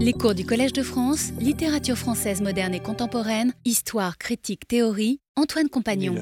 [0.00, 5.68] Les cours du Collège de France, littérature française moderne et contemporaine, histoire, critique, théorie, Antoine
[5.68, 6.14] Compagnon.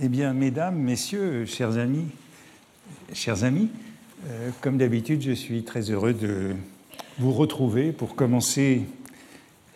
[0.00, 2.06] Eh bien, mesdames, messieurs, chers amis,
[3.12, 3.68] chers amis,
[4.28, 6.54] euh, comme d'habitude, je suis très heureux de
[7.18, 8.82] vous retrouver pour commencer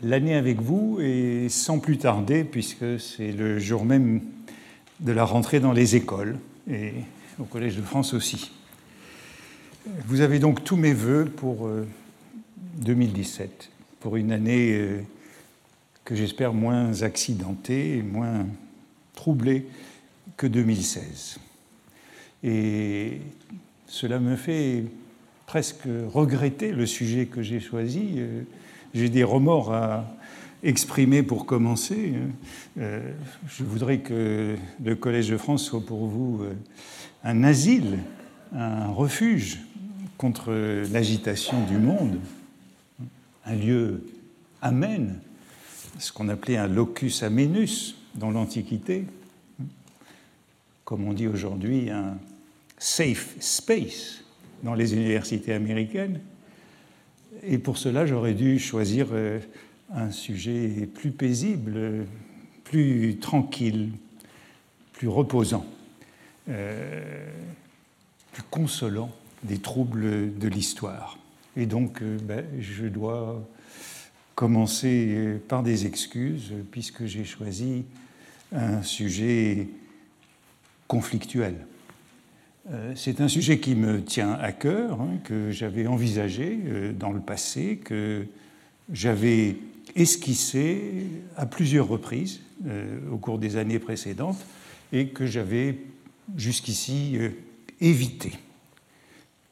[0.01, 4.21] l'année avec vous et sans plus tarder, puisque c'est le jour même
[5.01, 6.39] de la rentrée dans les écoles
[6.71, 6.93] et
[7.41, 8.53] au Collège de France aussi.
[9.87, 11.71] Vous avez donc tous mes voeux pour
[12.79, 15.01] 2017, euh, pour une année euh,
[16.05, 18.47] que j'espère moins accidentée moins
[19.15, 19.69] troublée
[20.37, 21.39] que 2016.
[22.43, 23.21] Et
[23.87, 24.87] cela me fait
[25.47, 28.15] presque regretter le sujet que j'ai choisi.
[28.17, 28.43] Euh,
[28.93, 30.05] j'ai des remords à
[30.65, 32.15] exprimer pour commencer.
[32.77, 36.45] Je voudrais que le Collège de France soit pour vous
[37.23, 37.99] un asile,
[38.53, 39.66] un refuge
[40.17, 40.53] contre
[40.93, 42.19] l'agitation du monde,
[43.45, 44.05] un lieu
[44.63, 45.21] amène,
[45.99, 49.05] ce qu'on appelait un locus amenus dans l'Antiquité,
[50.85, 52.19] comme on dit aujourd'hui un
[52.79, 54.23] safe space
[54.63, 56.21] dans les universités américaines.
[57.43, 59.39] Et pour cela, j'aurais dû choisir euh,
[59.95, 62.07] un sujet plus paisible,
[62.65, 63.91] plus tranquille,
[64.93, 65.67] plus reposant,
[66.49, 67.29] euh,
[68.33, 69.11] plus consolant
[69.47, 71.19] des troubles de l'histoire.
[71.57, 73.43] Et donc, euh, ben, je dois
[74.35, 77.85] commencer euh, par des excuses, puisque j'ai choisi
[78.53, 79.69] un sujet
[80.87, 81.55] conflictuel.
[82.71, 86.59] Euh, c'est un sujet qui me tient à cœur, hein, que j'avais envisagé
[86.99, 88.27] dans le passé, que
[88.93, 89.57] j'avais
[89.95, 92.41] esquissé à plusieurs reprises
[93.11, 94.45] au cours des années précédentes
[94.93, 95.79] et que j'avais
[96.37, 97.19] jusqu'ici
[97.81, 98.33] évité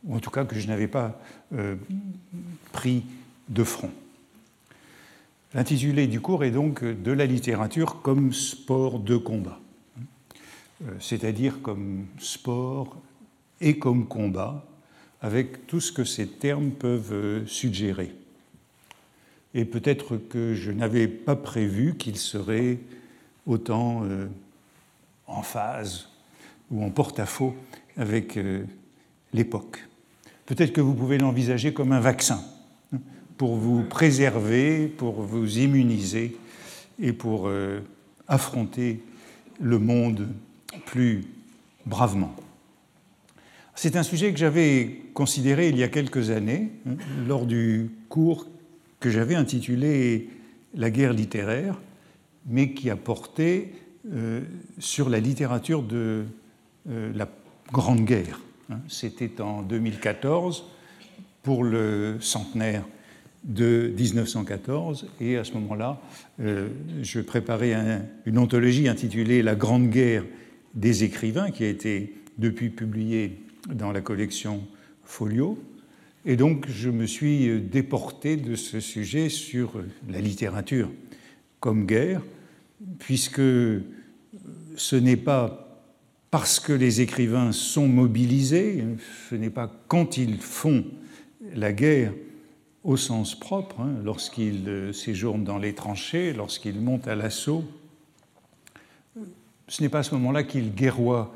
[0.05, 1.19] ou en tout cas que je n'avais pas
[1.55, 1.77] euh,
[2.73, 3.05] pris
[3.49, 3.91] de front.
[5.55, 9.61] L'intitulé du cours est donc De la littérature comme sport de combat,
[10.83, 12.97] euh, c'est-à-dire comme sport
[13.61, 14.67] et comme combat,
[15.21, 18.15] avec tout ce que ces termes peuvent euh, suggérer.
[19.55, 22.79] Et peut-être que je n'avais pas prévu qu'il serait
[23.47, 24.03] autant
[25.29, 26.09] en phase
[26.73, 27.55] ou en porte-à-faux
[27.97, 28.37] avec
[29.33, 29.85] l'époque.
[30.47, 32.43] Peut-être que vous pouvez l'envisager comme un vaccin
[32.93, 32.99] hein,
[33.39, 36.37] pour vous préserver, pour vous immuniser
[37.01, 37.81] et pour euh,
[38.29, 39.03] affronter
[39.61, 40.29] le monde
[40.87, 41.25] plus
[41.87, 42.35] bravement.
[43.75, 48.47] C'est un sujet que j'avais considéré il y a quelques années hein, lors du cours
[49.01, 50.29] que j'avais intitulé
[50.75, 51.81] La guerre littéraire,
[52.47, 53.73] mais qui a porté
[54.13, 54.43] euh,
[54.79, 56.25] sur la littérature de
[56.89, 57.29] euh, la
[57.73, 58.41] Grande Guerre.
[58.71, 60.65] Hein, c'était en 2014
[61.43, 62.85] pour le centenaire
[63.45, 66.01] de 1914 et à ce moment-là,
[66.41, 66.69] euh,
[67.03, 70.25] je préparais une anthologie intitulée La Grande Guerre
[70.75, 73.39] des écrivains qui a été depuis publiée
[73.69, 74.63] dans la collection
[75.05, 75.63] Folio.
[76.25, 79.73] Et donc je me suis déporté de ce sujet sur
[80.09, 80.91] la littérature
[81.61, 82.23] comme guerre,
[82.99, 83.43] puisque
[84.77, 85.64] ce n'est pas
[86.35, 88.85] parce que les écrivains sont mobilisés,
[89.31, 90.85] ce n'est pas quand ils font
[91.55, 92.13] la guerre
[92.83, 97.63] au sens propre, hein, lorsqu'ils euh, séjournent dans les tranchées, lorsqu'ils montent à l'assaut,
[99.69, 101.33] ce n'est pas à ce moment-là qu'ils guerroient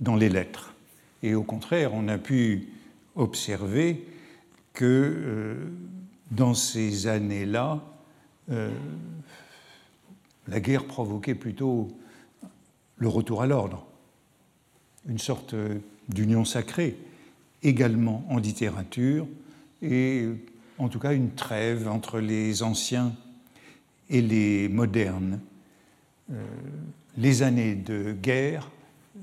[0.00, 0.74] dans les lettres.
[1.22, 2.68] Et au contraire, on a pu
[3.16, 4.06] observer
[4.74, 5.54] que euh,
[6.30, 7.80] dans ces années-là,
[8.50, 8.70] euh,
[10.46, 11.88] la guerre provoquait plutôt
[12.98, 13.86] le retour à l'ordre
[15.08, 15.54] une sorte
[16.08, 16.96] d'union sacrée,
[17.62, 19.26] également en littérature,
[19.82, 20.26] et
[20.78, 23.14] en tout cas une trêve entre les anciens
[24.10, 25.40] et les modernes.
[26.30, 26.44] Euh,
[27.16, 28.70] les années de guerre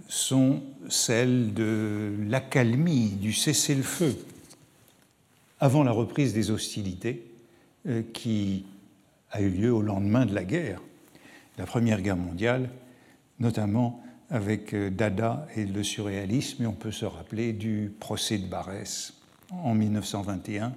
[0.07, 4.15] sont celles de l'accalmie, du cessez-le-feu,
[5.59, 7.23] avant la reprise des hostilités
[7.87, 8.65] euh, qui
[9.31, 10.81] a eu lieu au lendemain de la guerre,
[11.57, 12.69] la Première Guerre mondiale,
[13.39, 18.45] notamment avec euh, Dada et le surréalisme, et on peut se rappeler du procès de
[18.45, 19.13] Barès
[19.51, 20.73] en 1921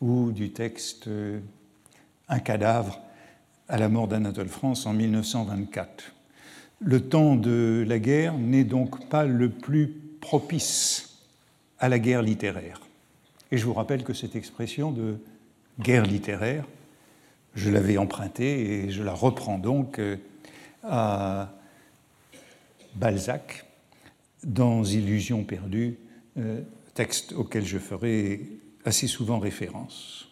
[0.00, 1.40] ou du texte euh,
[2.28, 3.00] Un cadavre
[3.68, 6.12] à la mort d'Anatole France en 1924.
[6.80, 9.88] Le temps de la guerre n'est donc pas le plus
[10.20, 11.18] propice
[11.78, 12.80] à la guerre littéraire.
[13.50, 15.18] Et je vous rappelle que cette expression de
[15.80, 16.64] guerre littéraire,
[17.54, 20.16] je l'avais empruntée et je la reprends donc euh,
[20.84, 21.55] à
[22.96, 23.66] Balzac
[24.44, 25.98] dans Illusions perdues,
[26.38, 26.60] euh,
[26.94, 28.40] texte auquel je ferai
[28.84, 30.28] assez souvent référence.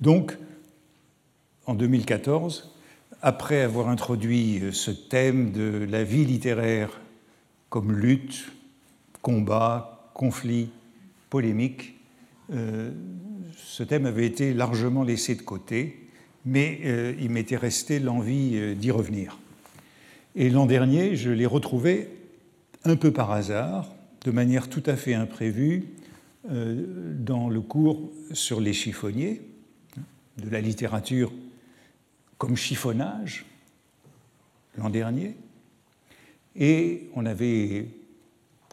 [0.00, 0.36] Donc,
[1.66, 2.74] en 2014,
[3.22, 7.00] après avoir introduit ce thème de la vie littéraire
[7.68, 8.50] comme lutte,
[9.22, 10.70] combat, conflit,
[11.30, 11.94] polémique,
[12.52, 12.90] euh,
[13.56, 16.08] ce thème avait été largement laissé de côté,
[16.44, 19.38] mais euh, il m'était resté l'envie euh, d'y revenir.
[20.34, 22.08] Et l'an dernier, je l'ai retrouvé
[22.84, 23.92] un peu par hasard,
[24.24, 25.88] de manière tout à fait imprévue,
[26.48, 29.42] dans le cours sur les chiffonniers,
[30.38, 31.32] de la littérature
[32.38, 33.44] comme chiffonnage,
[34.76, 35.36] l'an dernier.
[36.56, 37.86] Et on avait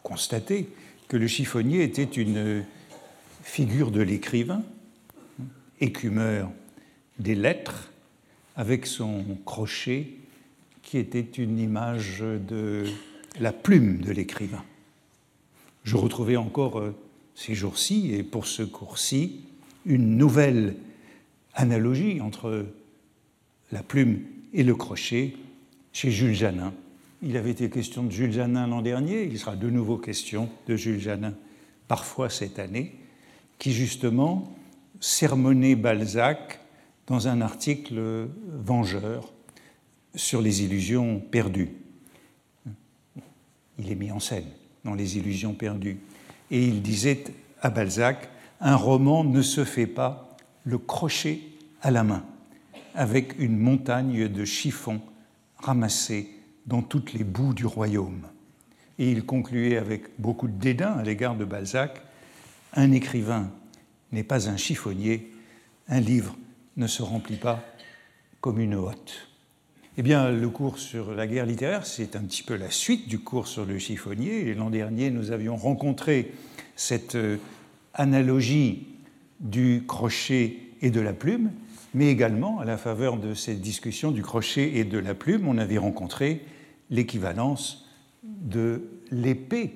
[0.02, 0.70] constaté
[1.08, 2.64] que le chiffonnier était une
[3.44, 4.64] figure de l'écrivain,
[5.80, 6.52] écumeur
[7.20, 7.92] des lettres,
[8.56, 10.19] avec son crochet
[10.90, 12.86] qui était une image de
[13.40, 14.64] la plume de l'écrivain.
[15.84, 16.96] Je retrouvais encore euh,
[17.36, 19.42] ces jours-ci, et pour ce cours-ci,
[19.86, 20.76] une nouvelle
[21.54, 22.66] analogie entre
[23.72, 24.22] la plume
[24.52, 25.36] et le crochet
[25.94, 26.74] chez Jules Janin.
[27.22, 30.76] Il avait été question de Jules Janin l'an dernier, il sera de nouveau question de
[30.76, 31.36] Jules Janin
[31.88, 32.96] parfois cette année,
[33.60, 34.52] qui justement
[35.00, 36.60] sermonnait Balzac
[37.06, 39.32] dans un article vengeur
[40.16, 41.72] sur les illusions perdues.
[43.78, 44.48] Il est mis en scène
[44.84, 46.00] dans les illusions perdues.
[46.52, 47.24] Et il disait
[47.62, 48.30] à Balzac,
[48.60, 51.40] un roman ne se fait pas le crochet
[51.82, 52.24] à la main,
[52.96, 55.02] avec une montagne de chiffons
[55.58, 56.30] ramassés
[56.66, 58.28] dans toutes les boues du royaume.
[58.98, 62.02] Et il concluait avec beaucoup de dédain à l'égard de Balzac,
[62.74, 63.50] un écrivain
[64.12, 65.32] n'est pas un chiffonnier,
[65.88, 66.36] un livre
[66.78, 67.64] ne se remplit pas
[68.42, 69.29] comme une hotte.
[70.00, 73.20] Eh bien, le cours sur la guerre littéraire, c'est un petit peu la suite du
[73.20, 74.54] cours sur le chiffonnier.
[74.54, 76.32] L'an dernier, nous avions rencontré
[76.78, 77.36] cette euh,
[77.94, 78.88] analogie
[79.42, 81.52] du crochet et de la plume,
[81.94, 85.58] mais également, à la faveur de cette discussion du crochet et de la plume, on
[85.58, 86.46] avait rencontré
[86.90, 87.86] l'équivalence
[88.24, 89.74] de l'épée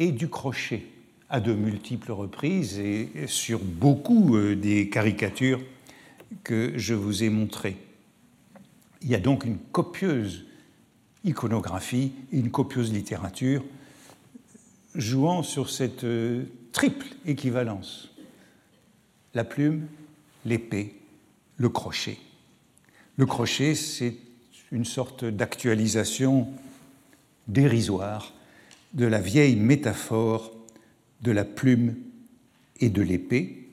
[0.00, 0.82] et du crochet
[1.30, 5.62] à de multiples reprises et sur beaucoup euh, des caricatures
[6.42, 7.76] que je vous ai montrées.
[9.04, 10.46] Il y a donc une copieuse
[11.24, 13.62] iconographie et une copieuse littérature
[14.94, 18.10] jouant sur cette euh, triple équivalence.
[19.34, 19.86] La plume,
[20.46, 20.94] l'épée
[21.58, 22.16] le crochet.
[23.16, 24.16] Le crochet, c'est
[24.72, 26.48] une sorte d'actualisation
[27.46, 28.32] dérisoire
[28.94, 30.50] de la vieille métaphore
[31.20, 31.94] de la plume
[32.80, 33.68] et de l'épée,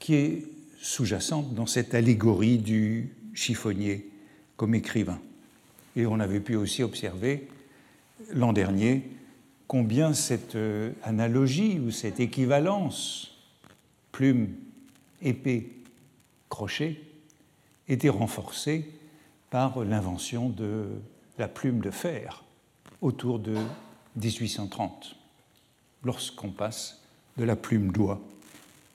[0.00, 0.44] qui est
[0.82, 4.10] sous-jacente dans cette allégorie du chiffonnier
[4.56, 5.20] comme écrivain.
[5.96, 7.48] Et on avait pu aussi observer
[8.30, 9.08] l'an dernier
[9.66, 13.36] combien cette euh, analogie ou cette équivalence
[14.12, 14.54] plume,
[15.22, 15.72] épée,
[16.48, 17.00] crochet
[17.88, 18.88] était renforcé
[19.50, 20.86] par l'invention de
[21.38, 22.44] la plume de fer
[23.00, 23.56] autour de
[24.16, 25.16] 1830,
[26.04, 27.02] lorsqu'on passe
[27.36, 28.20] de la plume d'oie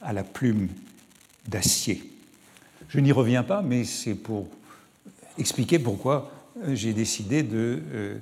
[0.01, 0.69] à la plume
[1.47, 2.11] d'acier.
[2.87, 4.47] Je n'y reviens pas, mais c'est pour
[5.39, 6.31] expliquer pourquoi
[6.67, 8.17] j'ai décidé de euh,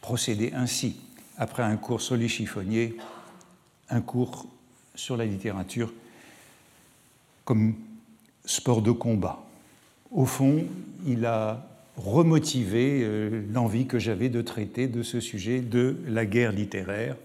[0.00, 0.96] procéder ainsi.
[1.36, 2.96] Après un cours chiffonniers,
[3.90, 4.46] un cours
[4.94, 5.92] sur la littérature
[7.44, 7.74] comme
[8.44, 9.44] sport de combat.
[10.10, 10.64] Au fond,
[11.06, 16.52] il a remotivé euh, l'envie que j'avais de traiter de ce sujet de la guerre
[16.52, 17.16] littéraire.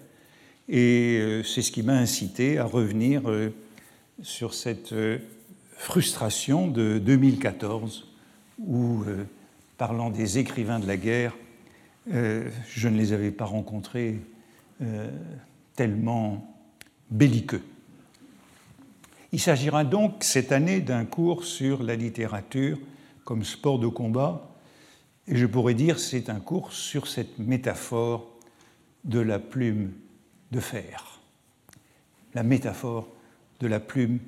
[0.69, 3.53] Et euh, c'est ce qui m'a incité à revenir euh,
[4.21, 4.93] sur cette
[5.77, 8.07] frustration de 2014
[8.65, 9.03] où,
[9.77, 11.35] parlant des écrivains de la guerre,
[12.07, 14.19] je ne les avais pas rencontrés
[15.75, 16.47] tellement
[17.09, 17.63] belliqueux.
[19.31, 22.77] Il s'agira donc cette année d'un cours sur la littérature
[23.23, 24.49] comme sport de combat,
[25.27, 28.27] et je pourrais dire c'est un cours sur cette métaphore
[29.03, 29.93] de la plume
[30.51, 31.21] de fer,
[32.33, 33.07] la métaphore
[33.59, 34.19] de la plume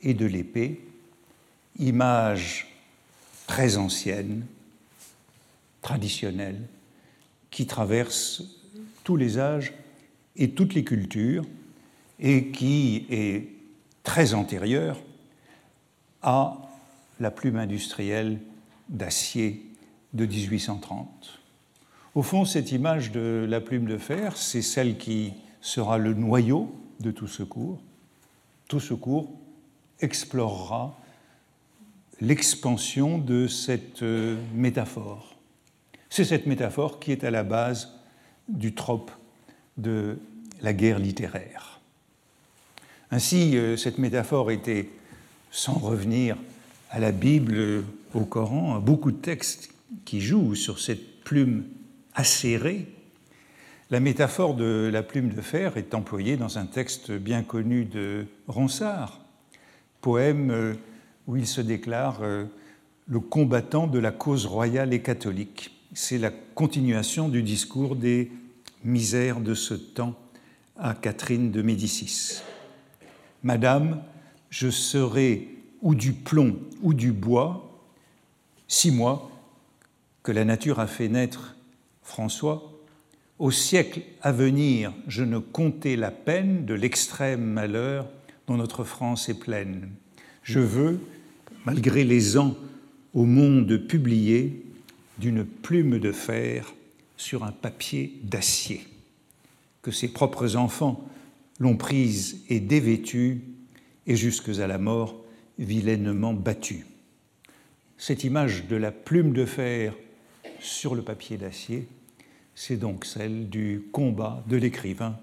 [0.00, 0.80] et de l'épée,
[1.78, 2.77] image
[3.48, 4.46] très ancienne,
[5.82, 6.60] traditionnelle,
[7.50, 8.44] qui traverse
[9.02, 9.72] tous les âges
[10.36, 11.44] et toutes les cultures,
[12.20, 13.48] et qui est
[14.04, 14.98] très antérieure
[16.22, 16.58] à
[17.20, 18.38] la plume industrielle
[18.88, 19.64] d'acier
[20.12, 21.40] de 1830.
[22.14, 26.74] Au fond, cette image de la plume de fer, c'est celle qui sera le noyau
[27.00, 27.80] de tout ce cours.
[28.66, 29.30] Tout ce cours
[30.00, 30.97] explorera
[32.20, 35.36] l'expansion de cette euh, métaphore.
[36.10, 37.92] C'est cette métaphore qui est à la base
[38.48, 39.10] du trope
[39.76, 40.18] de
[40.62, 41.80] la guerre littéraire.
[43.10, 44.88] Ainsi, cette métaphore était,
[45.50, 46.36] sans revenir
[46.90, 47.84] à la Bible,
[48.14, 49.70] au Coran, à beaucoup de textes
[50.04, 51.64] qui jouent sur cette plume
[52.14, 52.86] acérée.
[53.90, 58.26] La métaphore de la plume de fer est employée dans un texte bien connu de
[58.46, 59.20] Ronsard,
[60.00, 60.74] poème euh,
[61.28, 62.46] où il se déclare euh,
[63.06, 65.78] le combattant de la cause royale et catholique.
[65.92, 68.32] C'est la continuation du discours des
[68.82, 70.14] misères de ce temps
[70.76, 72.40] à Catherine de Médicis.
[73.42, 74.02] Madame,
[74.50, 75.48] je serai
[75.82, 77.70] ou du plomb ou du bois,
[78.66, 79.30] six mois
[80.22, 81.56] que la nature a fait naître
[82.02, 82.72] François,
[83.38, 88.08] au siècle à venir, je ne comptais la peine de l'extrême malheur
[88.46, 89.90] dont notre France est pleine.
[90.42, 91.00] Je veux,
[91.68, 92.56] malgré les ans
[93.12, 94.62] au monde publié,
[95.18, 96.72] d'une plume de fer
[97.18, 98.86] sur un papier d'acier,
[99.82, 101.06] que ses propres enfants
[101.60, 103.42] l'ont prise et dévêtue,
[104.06, 105.22] et jusque à la mort
[105.58, 106.86] vilainement battue.
[107.98, 109.94] Cette image de la plume de fer
[110.60, 111.86] sur le papier d'acier,
[112.54, 115.18] c'est donc celle du combat de l'écrivain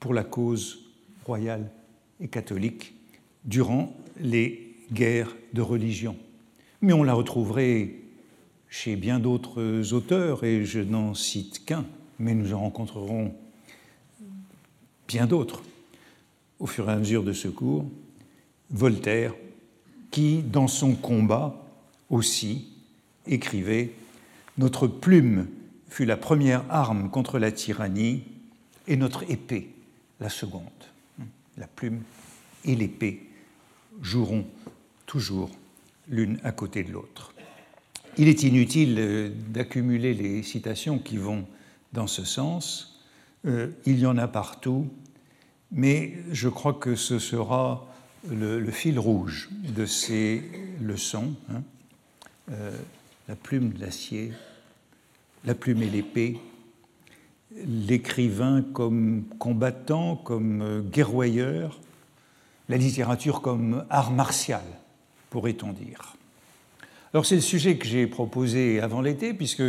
[0.00, 0.80] pour la cause
[1.24, 1.70] royale
[2.20, 2.92] et catholique
[3.44, 6.16] durant les guerres de religion.
[6.80, 7.94] Mais on la retrouverait
[8.68, 11.86] chez bien d'autres auteurs, et je n'en cite qu'un,
[12.18, 13.34] mais nous en rencontrerons
[15.08, 15.62] bien d'autres
[16.58, 17.84] au fur et à mesure de ce cours.
[18.70, 19.34] Voltaire,
[20.10, 21.64] qui, dans son combat
[22.10, 22.68] aussi,
[23.26, 23.92] écrivait
[24.58, 25.46] Notre plume
[25.88, 28.24] fut la première arme contre la tyrannie
[28.88, 29.70] et notre épée
[30.20, 30.62] la seconde.
[31.56, 32.02] La plume
[32.64, 33.22] et l'épée
[34.02, 34.44] joueront
[35.06, 35.50] toujours
[36.08, 37.32] l'une à côté de l'autre.
[38.18, 41.46] Il est inutile euh, d'accumuler les citations qui vont
[41.92, 43.00] dans ce sens.
[43.46, 44.88] Euh, il y en a partout,
[45.70, 47.86] mais je crois que ce sera
[48.30, 50.42] le, fil rouge de ces
[50.80, 51.34] leçons.
[51.50, 51.62] Hein.
[52.52, 52.76] Euh,
[53.28, 54.32] la plume d'acier,
[55.44, 56.38] la plume et l'épée,
[57.66, 61.80] l'écrivain comme combattant, comme guerroyeur,
[62.68, 64.64] la littérature comme art martial,
[65.36, 66.16] pourrait-on dire?
[67.12, 69.62] Alors c'est le sujet que j'ai proposé avant l'été, puisque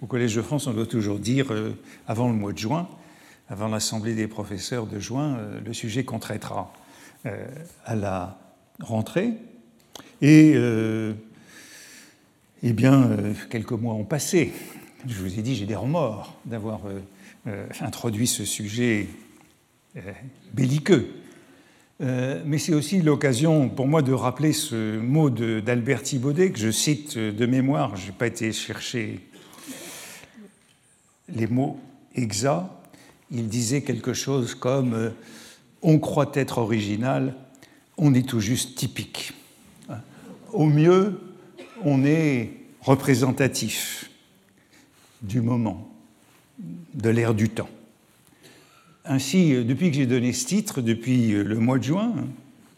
[0.00, 2.88] au Collège de France, on doit toujours dire euh, avant le mois de juin,
[3.50, 6.72] avant l'Assemblée des professeurs de juin, euh, le sujet qu'on traitera
[7.26, 7.46] euh,
[7.84, 8.38] à la
[8.80, 9.34] rentrée.
[10.22, 10.54] Et
[12.62, 13.10] eh bien,
[13.50, 14.54] quelques mois ont passé.
[15.06, 16.80] Je vous ai dit, j'ai des remords d'avoir
[17.80, 19.08] introduit ce sujet
[20.54, 21.19] belliqueux
[22.00, 26.70] euh, mais c'est aussi l'occasion pour moi de rappeler ce mot d'Albert Thibaudet que je
[26.70, 29.20] cite de mémoire, je n'ai pas été chercher
[31.28, 31.78] les mots
[32.14, 32.70] exacts.
[33.30, 35.10] Il disait quelque chose comme euh,
[35.82, 37.34] On croit être original,
[37.96, 39.32] on est tout juste typique.
[40.52, 41.20] Au mieux,
[41.84, 44.10] on est représentatif
[45.22, 45.88] du moment,
[46.94, 47.68] de l'ère du temps.
[49.04, 52.26] Ainsi, euh, depuis que j'ai donné ce titre, depuis euh, le mois de juin, hein,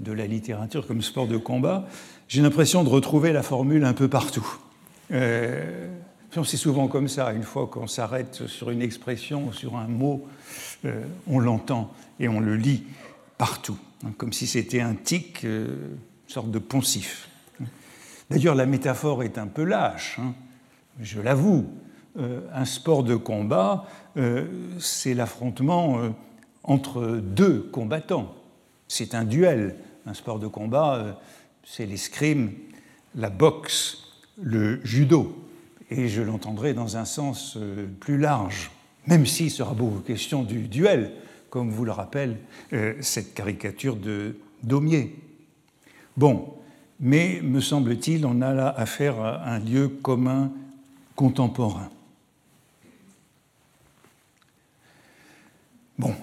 [0.00, 1.86] de la littérature comme sport de combat,
[2.28, 4.46] j'ai l'impression de retrouver la formule un peu partout.
[5.10, 5.88] Euh,
[6.44, 10.26] c'est souvent comme ça, une fois qu'on s'arrête sur une expression, sur un mot,
[11.26, 12.84] on l'entend et on le lit
[13.36, 17.28] partout, hein, comme si c'était un tic, une sorte de poncif.
[18.30, 20.32] D'ailleurs, la métaphore est un peu lâche, hein,
[21.02, 21.66] je l'avoue.
[22.16, 24.46] Un sport de combat, euh,
[24.78, 26.10] c'est l'affrontement euh,
[26.64, 28.34] entre deux combattants.
[28.88, 29.76] C'est un duel.
[30.04, 31.12] Un sport de combat, euh,
[31.64, 32.52] c'est l'escrime,
[33.14, 33.98] la boxe,
[34.40, 35.38] le judo.
[35.90, 37.58] Et je l'entendrai dans un sens
[38.00, 38.70] plus large,
[39.06, 41.12] même s'il sera beaucoup question du duel,
[41.50, 42.38] comme vous le rappelle
[43.00, 45.14] cette caricature de Daumier.
[46.16, 46.54] Bon,
[46.98, 50.50] mais me semble-t-il, on a là affaire à un lieu commun
[51.14, 51.90] contemporain.
[56.02, 56.16] Bon,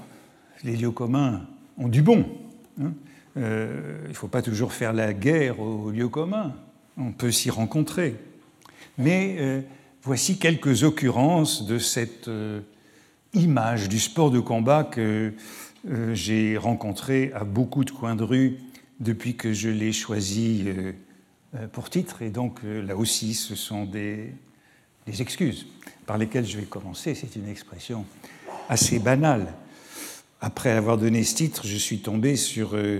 [0.65, 2.25] les lieux communs ont du bon.
[2.81, 2.91] Hein.
[3.37, 6.53] Euh, il ne faut pas toujours faire la guerre aux lieux communs.
[6.97, 8.17] On peut s'y rencontrer.
[8.97, 9.61] Mais euh,
[10.03, 12.59] voici quelques occurrences de cette euh,
[13.33, 15.33] image du sport de combat que
[16.11, 18.57] j'ai rencontré à beaucoup de coins de rue
[18.99, 20.65] depuis que je l'ai choisi
[21.71, 22.21] pour titre.
[22.21, 24.33] Et donc là aussi, ce sont des
[25.07, 25.67] excuses
[26.05, 27.15] par lesquelles je vais commencer.
[27.15, 28.03] C'est une expression
[28.67, 29.47] assez banale
[30.41, 32.99] après avoir donné ce titre, je suis tombé sur euh,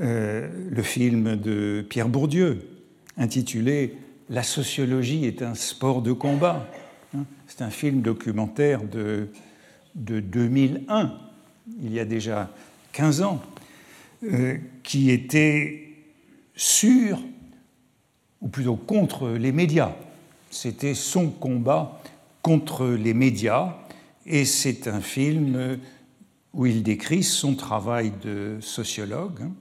[0.00, 2.68] euh, le film de Pierre Bourdieu,
[3.16, 3.96] intitulé
[4.30, 6.68] La sociologie est un sport de combat.
[7.16, 9.28] Hein, c'est un film documentaire de,
[9.96, 11.12] de 2001,
[11.82, 12.50] il y a déjà
[12.92, 13.42] 15 ans,
[14.24, 15.88] euh, qui était
[16.54, 17.20] sur,
[18.40, 19.96] ou plutôt contre les médias.
[20.50, 22.00] C'était son combat
[22.40, 23.76] contre les médias,
[24.26, 25.78] et c'est un film
[26.54, 29.52] où il décrit son travail de sociologue, hein,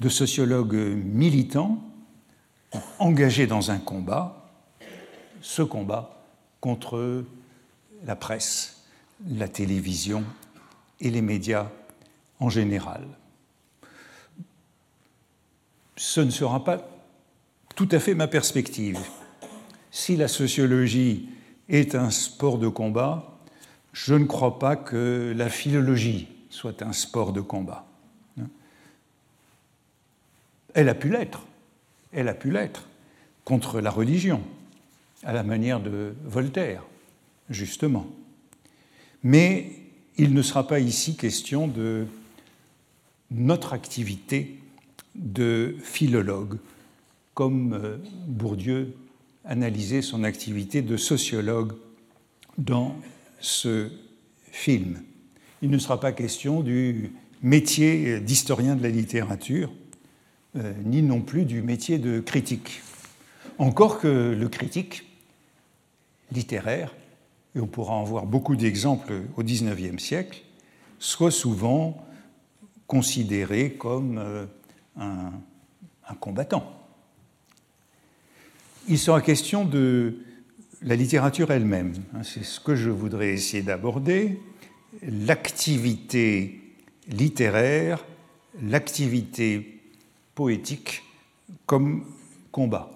[0.00, 1.82] de sociologue militant,
[2.98, 4.50] engagé dans un combat,
[5.40, 6.24] ce combat
[6.60, 7.24] contre
[8.04, 8.84] la presse,
[9.28, 10.24] la télévision
[11.00, 11.70] et les médias
[12.40, 13.06] en général.
[15.96, 16.88] Ce ne sera pas
[17.76, 18.98] tout à fait ma perspective.
[19.90, 21.28] Si la sociologie
[21.68, 23.33] est un sport de combat,
[23.94, 27.86] je ne crois pas que la philologie soit un sport de combat.
[30.74, 31.46] Elle a pu l'être,
[32.12, 32.88] elle a pu l'être
[33.44, 34.42] contre la religion,
[35.22, 36.82] à la manière de Voltaire,
[37.48, 38.06] justement.
[39.22, 39.70] Mais
[40.16, 42.06] il ne sera pas ici question de
[43.30, 44.58] notre activité
[45.14, 46.58] de philologue,
[47.34, 47.96] comme euh,
[48.26, 48.96] Bourdieu
[49.44, 51.74] analysait son activité de sociologue
[52.58, 52.96] dans
[53.40, 53.90] ce
[54.50, 55.02] film.
[55.62, 57.12] Il ne sera pas question du
[57.42, 59.72] métier d'historien de la littérature,
[60.56, 62.82] euh, ni non plus du métier de critique.
[63.58, 65.04] Encore que le critique
[66.32, 66.94] littéraire,
[67.54, 70.42] et on pourra en voir beaucoup d'exemples au XIXe siècle,
[70.98, 72.04] soit souvent
[72.86, 74.46] considéré comme euh,
[74.96, 75.32] un,
[76.08, 76.72] un combattant.
[78.88, 80.18] Il sera question de
[80.84, 81.94] la littérature elle-même.
[82.14, 84.38] Hein, c'est ce que je voudrais essayer d'aborder.
[85.02, 86.60] L'activité
[87.08, 88.04] littéraire,
[88.62, 89.80] l'activité
[90.34, 91.02] poétique
[91.66, 92.04] comme
[92.52, 92.90] combat.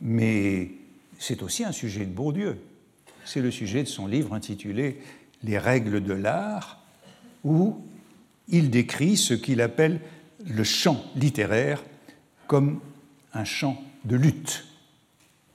[0.00, 0.70] Mais
[1.18, 2.58] c'est aussi un sujet de Bourdieu.
[3.24, 4.98] C'est le sujet de son livre intitulé
[5.42, 6.84] Les règles de l'art,
[7.44, 7.80] où
[8.48, 10.00] il décrit ce qu'il appelle
[10.44, 11.82] le chant littéraire
[12.46, 12.80] comme
[13.32, 14.66] un chant de lutte.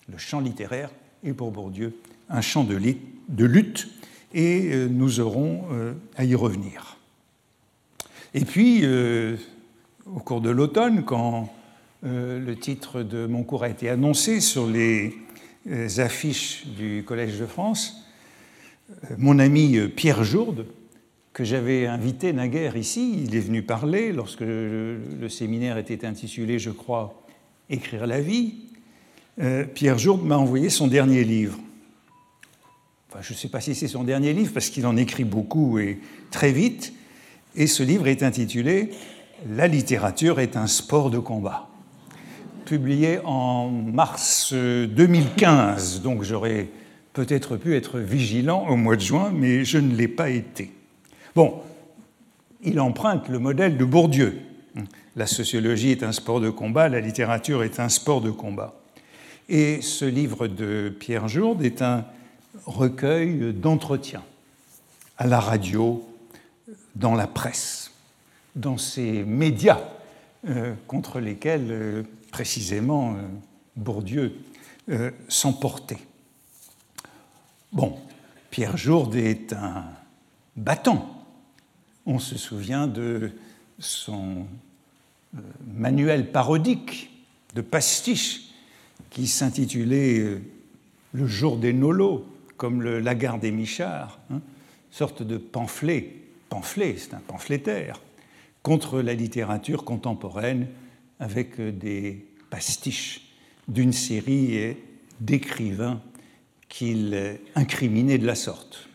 [0.09, 0.89] Le chant littéraire
[1.23, 1.93] est pour Bourdieu
[2.29, 3.89] un chant de, lutte,
[4.33, 6.97] et euh, nous aurons euh, à y revenir.
[8.33, 9.37] Et puis, euh,
[10.05, 11.53] au cours de l'automne, quand
[12.03, 15.17] le titre de mon cours a été annoncé sur les
[15.99, 18.05] affiches du Collège de France,
[19.17, 20.67] mon ami Pierre Jourde,
[21.33, 23.23] que j'avais invité naguère ici.
[23.23, 27.21] Il est venu parler lorsque le, séminaire était intitulé, je crois,
[27.69, 28.66] Écrire la vie.
[29.39, 31.57] Euh, Pierre Jourde m'a envoyé son dernier livre.
[33.21, 35.99] Je ne sais pas si c'est son dernier livre parce qu'il en écrit beaucoup et
[36.29, 36.93] très vite.
[37.55, 38.91] Et ce livre est intitulé
[39.49, 41.67] La littérature est un sport de combat,
[42.65, 46.01] publié en mars 2015.
[46.01, 46.67] Donc j'aurais
[47.13, 50.71] peut-être pu être vigilant au mois de juin, mais je ne l'ai pas été.
[51.35, 51.61] Bon,
[52.63, 54.37] il emprunte le modèle de Bourdieu.
[55.15, 58.75] La sociologie est un sport de combat, la littérature est un sport de combat.
[59.49, 62.05] Et ce livre de Pierre Jourde est un
[62.65, 64.23] recueil d'entretiens
[65.17, 66.07] à la radio,
[66.95, 67.91] dans la presse,
[68.55, 69.81] dans ces médias
[70.47, 73.21] euh, contre lesquels euh, précisément euh,
[73.75, 74.35] Bourdieu
[75.27, 75.99] s'emportait.
[77.73, 77.99] Bon,
[78.49, 79.83] Pierre Jourde est un
[80.55, 81.17] battant
[82.07, 83.31] on se souvient de
[83.79, 84.47] son
[85.67, 87.11] manuel parodique
[87.53, 88.46] de pastiche
[89.09, 90.41] qui s'intitulait euh,
[91.13, 92.25] Le jour des nolos,
[92.57, 94.41] comme le Lagarde des Michards, hein,
[94.91, 96.13] sorte de pamphlet,
[96.49, 98.01] pamphlet, c'est un pamphlétaire,
[98.63, 100.67] contre la littérature contemporaine
[101.19, 103.21] avec euh, des pastiches
[103.67, 104.77] d'une série
[105.19, 106.01] d'écrivains
[106.69, 108.87] qu'il incriminait de la sorte.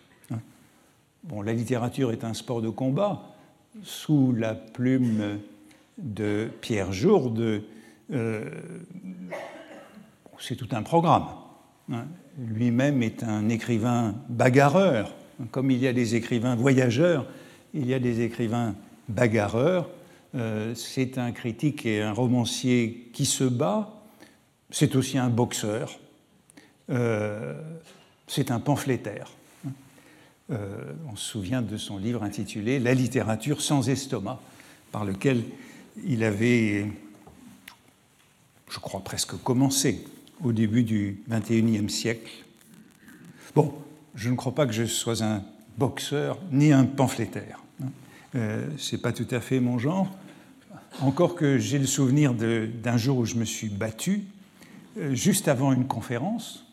[1.25, 3.22] Bon, la littérature est un sport de combat.
[3.85, 5.38] Sous la plume
[5.98, 7.62] de Pierre Jourde,
[8.12, 8.51] euh,
[10.42, 11.26] c'est tout un programme.
[11.92, 12.07] Hein.
[12.38, 15.14] Lui-même est un écrivain bagarreur.
[15.50, 17.26] Comme il y a des écrivains voyageurs,
[17.74, 18.74] il y a des écrivains
[19.09, 19.88] bagarreurs.
[20.35, 23.92] Euh, c'est un critique et un romancier qui se bat.
[24.70, 25.98] C'est aussi un boxeur.
[26.90, 27.61] Euh,
[28.26, 29.31] c'est un pamphlétaire.
[30.50, 34.40] Euh, on se souvient de son livre intitulé La littérature sans estomac,
[34.90, 35.44] par lequel
[36.05, 36.87] il avait,
[38.70, 40.05] je crois, presque commencé
[40.44, 42.31] au début du XXIe siècle.
[43.55, 43.72] Bon,
[44.14, 45.42] je ne crois pas que je sois un
[45.78, 47.62] boxeur ni un pamphlétaire.
[47.83, 47.87] Hein.
[48.37, 50.11] Euh, Ce n'est pas tout à fait mon genre.
[51.00, 54.24] Encore que j'ai le souvenir d'un jour où je me suis battu,
[54.98, 56.66] euh, juste avant une conférence.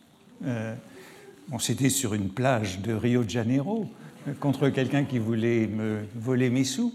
[1.52, 3.90] On s'était sur une plage de Rio de Janeiro
[4.40, 6.94] contre quelqu'un qui voulait me voler mes sous.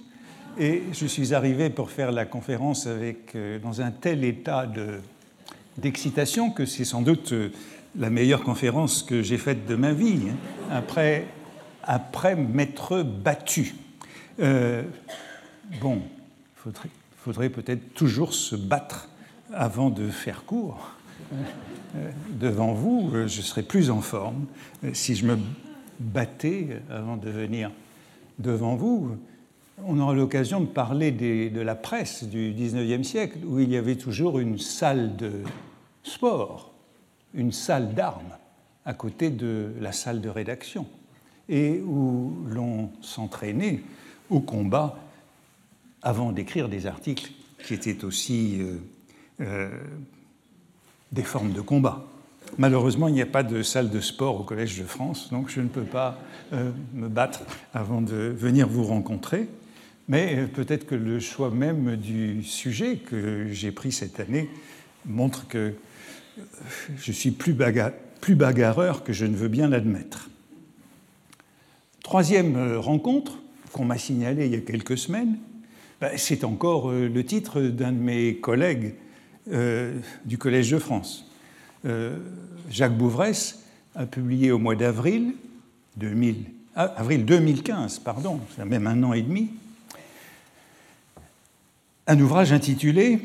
[0.59, 4.67] Et je suis arrivé pour faire la conférence avec, euh, dans un tel état
[5.79, 7.51] d'excitation que c'est sans doute euh,
[7.99, 10.21] la meilleure conférence que j'ai faite de ma vie,
[10.71, 10.83] hein,
[11.87, 13.75] après, m'être battu.
[14.41, 14.83] Euh,
[15.81, 19.09] bon, il faudrait, faudrait peut-être toujours se battre
[19.53, 20.93] avant de faire court.
[22.31, 24.47] devant vous, je serais plus en forme.
[24.93, 25.39] Si je me
[26.01, 27.71] battais avant de venir
[28.39, 29.17] devant vous,
[29.83, 33.97] on aura l'occasion de parler de la presse du XIXe siècle, où il y avait
[33.97, 35.43] toujours une salle de
[36.03, 36.73] sport,
[37.35, 38.37] une salle d'armes
[38.85, 40.87] à côté de la salle de rédaction,
[41.49, 43.83] et où l'on s'entraînait
[44.31, 44.99] au combat
[46.03, 47.33] avant d'écrire des articles
[47.67, 48.77] qui étaient aussi euh,
[49.41, 49.71] euh,
[51.13, 52.05] des formes de combat.
[52.59, 55.61] Malheureusement, il n'y a pas de salle de sport au Collège de France, donc je
[55.61, 56.19] ne peux pas
[56.53, 57.41] euh, me battre
[57.73, 59.49] avant de venir vous rencontrer.
[60.09, 64.49] Mais euh, peut-être que le choix même du sujet que j'ai pris cette année
[65.07, 65.73] montre que
[66.39, 66.43] euh,
[66.99, 70.29] je suis plus, bagarreur que je ne veux bien l'admettre.
[72.03, 73.39] Troisième euh, rencontre
[73.73, 75.39] qu'on m'a signalée il y a quelques semaines,
[76.01, 78.95] ben, c'est encore le titre d'un de mes collègues
[80.25, 81.31] du Collège de France.
[82.71, 83.65] Jacques Bouvresse
[83.95, 85.35] a publié au mois d'avril
[85.97, 86.45] 2000,
[86.77, 89.51] ah, avril 2015, pardon, c'est même un an et demi,
[92.07, 93.21] un ouvrage intitulé,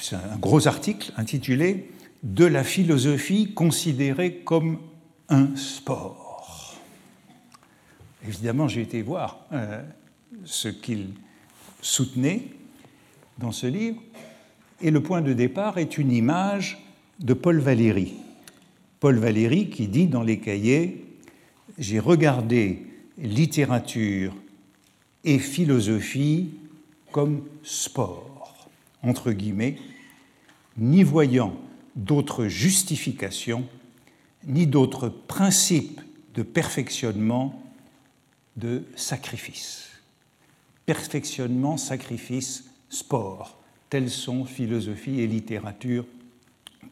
[0.00, 1.90] c'est un gros article intitulé
[2.22, 4.78] De la philosophie considérée comme
[5.28, 6.76] un sport.
[8.26, 9.82] Évidemment, j'ai été voir euh,
[10.44, 11.10] ce qu'il
[11.80, 12.48] soutenait
[13.38, 14.02] dans ce livre,
[14.82, 16.78] et le point de départ est une image
[17.20, 18.14] de Paul Valéry.
[19.00, 21.04] Paul Valéry qui dit dans les cahiers
[21.78, 24.34] J'ai regardé littérature
[25.24, 26.50] et philosophie
[27.12, 28.68] comme sport,
[29.02, 29.76] entre guillemets,
[30.76, 31.54] n'y voyant
[31.96, 33.66] d'autre justification,
[34.46, 36.00] ni d'autre principe
[36.34, 37.62] de perfectionnement
[38.56, 39.88] de sacrifice.
[40.86, 43.58] Perfectionnement, sacrifice, sport,
[43.90, 46.06] tels sont philosophie et littérature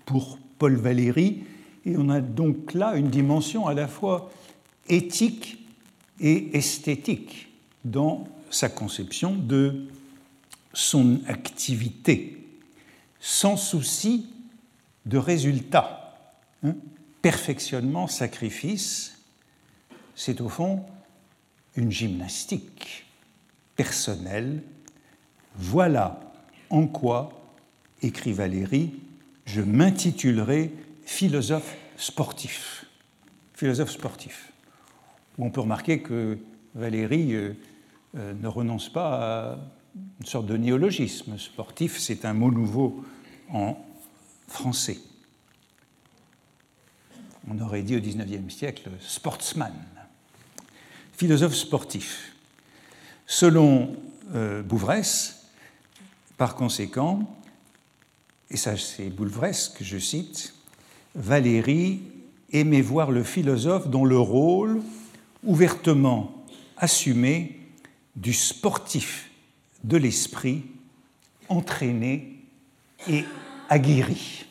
[0.04, 1.44] pour Paul Valéry.
[1.84, 4.30] Et on a donc là une dimension à la fois
[4.88, 5.58] éthique
[6.20, 7.48] et esthétique
[7.84, 9.86] dans sa conception de
[10.76, 12.36] son activité
[13.18, 14.26] sans souci
[15.06, 16.14] de résultat.
[16.62, 16.74] Hein.
[17.22, 19.22] Perfectionnement, sacrifice,
[20.14, 20.84] c'est au fond
[21.76, 23.06] une gymnastique
[23.74, 24.62] personnelle.
[25.56, 26.20] Voilà
[26.68, 27.30] en quoi,
[28.02, 28.92] écrit Valérie,
[29.46, 30.72] je m'intitulerai
[31.06, 32.84] philosophe sportif.
[33.54, 34.52] Philosophe sportif.
[35.38, 36.38] on peut remarquer que
[36.74, 37.54] Valérie euh,
[38.18, 39.58] euh, ne renonce pas à
[40.20, 41.38] une sorte de néologisme.
[41.38, 43.04] Sportif, c'est un mot nouveau
[43.50, 43.76] en
[44.48, 44.98] français.
[47.48, 49.72] On aurait dit au XIXe siècle sportsman,
[51.12, 52.34] philosophe sportif.
[53.26, 53.96] Selon
[54.34, 55.46] euh, Bouvresse,
[56.36, 57.36] par conséquent,
[58.50, 60.54] et ça c'est Bouvresse que je cite,
[61.14, 62.02] Valérie
[62.52, 64.82] aimait voir le philosophe dont le rôle,
[65.44, 66.44] ouvertement
[66.76, 67.60] assumé,
[68.16, 69.25] du sportif
[69.86, 70.64] de l'esprit
[71.48, 72.42] entraîné
[73.08, 73.24] et
[73.68, 74.44] aguerri.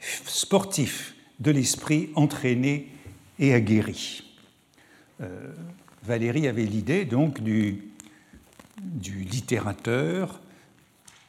[0.00, 2.88] Sportif de l'esprit entraîné
[3.38, 4.22] et aguerri.
[5.20, 5.52] Euh,
[6.04, 7.90] Valérie avait l'idée donc du,
[8.80, 10.40] du littérateur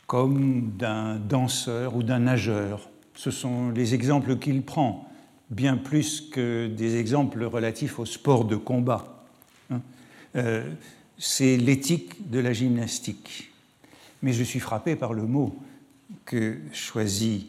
[0.05, 2.89] comme d'un danseur ou d'un nageur.
[3.15, 5.11] Ce sont les exemples qu'il prend,
[5.49, 9.25] bien plus que des exemples relatifs au sport de combat.
[9.71, 9.81] Hein.
[10.35, 10.71] Euh,
[11.19, 13.51] c'est l'éthique de la gymnastique.
[14.23, 15.55] Mais je suis frappé par le mot
[16.25, 17.47] que choisit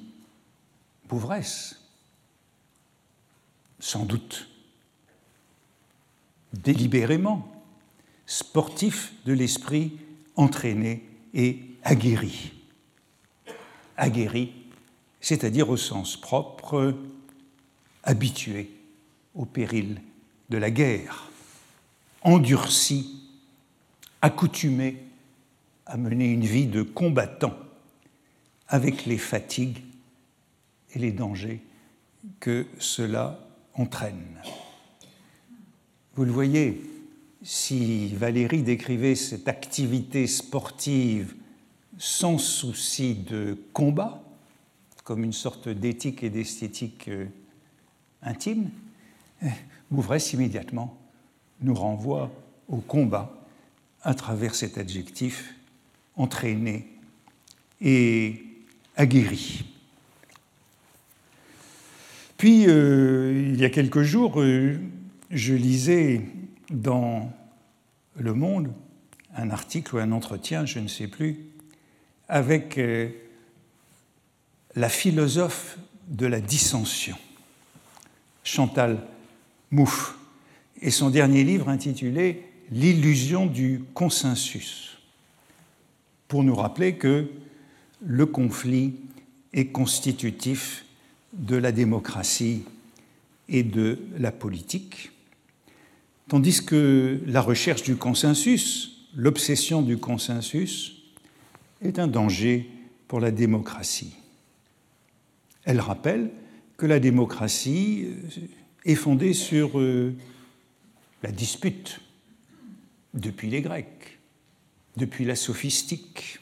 [1.08, 1.80] Bouvresse,
[3.78, 4.48] sans doute
[6.52, 7.50] délibérément,
[8.26, 9.98] sportif de l'esprit
[10.36, 11.04] entraîné
[11.34, 12.52] et aguerri.
[13.96, 14.52] Aguerri,
[15.20, 16.94] c'est-à-dire au sens propre,
[18.02, 18.70] habitué
[19.34, 20.00] au péril
[20.48, 21.28] de la guerre,
[22.22, 23.19] endurci
[24.22, 25.02] accoutumé
[25.86, 27.56] à mener une vie de combattant
[28.68, 29.82] avec les fatigues
[30.94, 31.60] et les dangers
[32.38, 33.38] que cela
[33.74, 34.40] entraîne.
[36.14, 36.82] Vous le voyez,
[37.42, 41.34] si Valérie décrivait cette activité sportive
[41.98, 44.22] sans souci de combat,
[45.04, 47.26] comme une sorte d'éthique et d'esthétique euh,
[48.22, 48.70] intime,
[49.90, 50.96] Mouvresse immédiatement
[51.62, 52.30] nous renvoie
[52.68, 53.39] au combat
[54.02, 55.54] à travers cet adjectif
[56.16, 56.86] entraîné
[57.80, 58.44] et
[58.96, 59.64] aguerri.
[62.36, 64.78] Puis, euh, il y a quelques jours, euh,
[65.30, 66.22] je lisais
[66.70, 67.30] dans
[68.16, 68.72] Le Monde
[69.34, 71.36] un article ou un entretien, je ne sais plus,
[72.28, 73.10] avec euh,
[74.74, 77.16] la philosophe de la dissension,
[78.42, 78.98] Chantal
[79.70, 80.16] Mouffe,
[80.80, 84.98] et son dernier livre intitulé L'illusion du consensus,
[86.28, 87.28] pour nous rappeler que
[88.00, 88.94] le conflit
[89.52, 90.84] est constitutif
[91.32, 92.64] de la démocratie
[93.48, 95.10] et de la politique,
[96.28, 101.02] tandis que la recherche du consensus, l'obsession du consensus,
[101.82, 102.70] est un danger
[103.08, 104.14] pour la démocratie.
[105.64, 106.30] Elle rappelle
[106.76, 108.06] que la démocratie
[108.84, 110.14] est fondée sur euh,
[111.24, 112.00] la dispute
[113.14, 114.18] depuis les Grecs,
[114.96, 116.38] depuis la sophistique,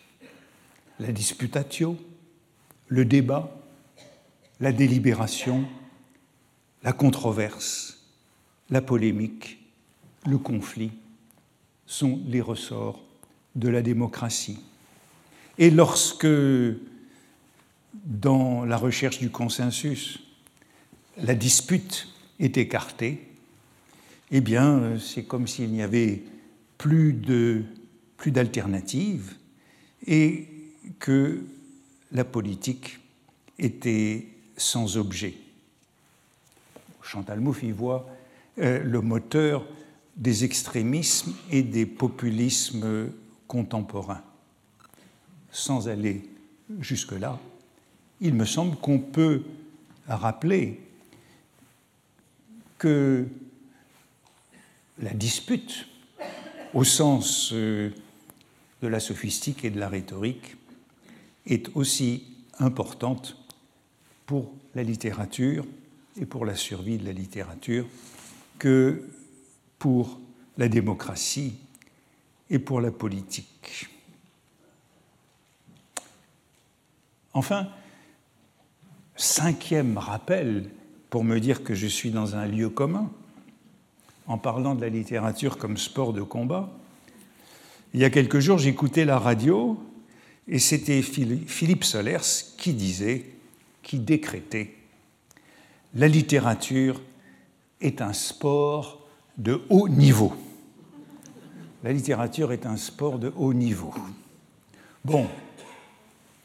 [0.98, 1.96] la disputatio,
[2.88, 3.54] le débat,
[4.60, 5.66] la délibération,
[6.82, 7.98] la controverse,
[8.70, 9.58] la polémique,
[10.26, 10.92] le conflit
[11.86, 13.00] sont les ressorts
[13.54, 14.58] de la démocratie.
[15.58, 16.26] Et lorsque,
[17.94, 20.20] dans la recherche du consensus,
[21.16, 23.26] la dispute est écartée,
[24.30, 26.22] eh bien, c'est comme s'il n'y avait
[26.78, 27.12] plus
[28.26, 29.34] d'alternatives
[30.06, 30.48] et
[30.98, 31.44] que
[32.12, 33.00] la politique
[33.58, 35.34] était sans objet.
[37.02, 38.08] Chantal Mouffe y voit
[38.58, 39.66] euh, le moteur
[40.16, 43.10] des extrémismes et des populismes
[43.46, 44.22] contemporains.
[45.50, 46.28] Sans aller
[46.80, 47.38] jusque-là,
[48.20, 49.42] il me semble qu'on peut
[50.06, 50.80] rappeler
[52.78, 53.26] que
[55.00, 55.87] la dispute,
[56.78, 57.90] au sens euh,
[58.82, 60.56] de la sophistique et de la rhétorique,
[61.44, 62.22] est aussi
[62.60, 63.36] importante
[64.26, 65.66] pour la littérature
[66.20, 67.84] et pour la survie de la littérature
[68.60, 69.02] que
[69.80, 70.20] pour
[70.56, 71.54] la démocratie
[72.48, 73.88] et pour la politique.
[77.34, 77.68] Enfin,
[79.16, 80.70] cinquième rappel
[81.10, 83.10] pour me dire que je suis dans un lieu commun,
[84.28, 86.70] en parlant de la littérature comme sport de combat,
[87.94, 89.78] il y a quelques jours, j'écoutais la radio
[90.46, 93.24] et c'était Philippe Solers qui disait
[93.82, 94.74] qui décrétait
[95.94, 97.00] La littérature
[97.80, 99.06] est un sport
[99.38, 100.34] de haut niveau.
[101.82, 103.94] La littérature est un sport de haut niveau.
[105.04, 105.26] Bon,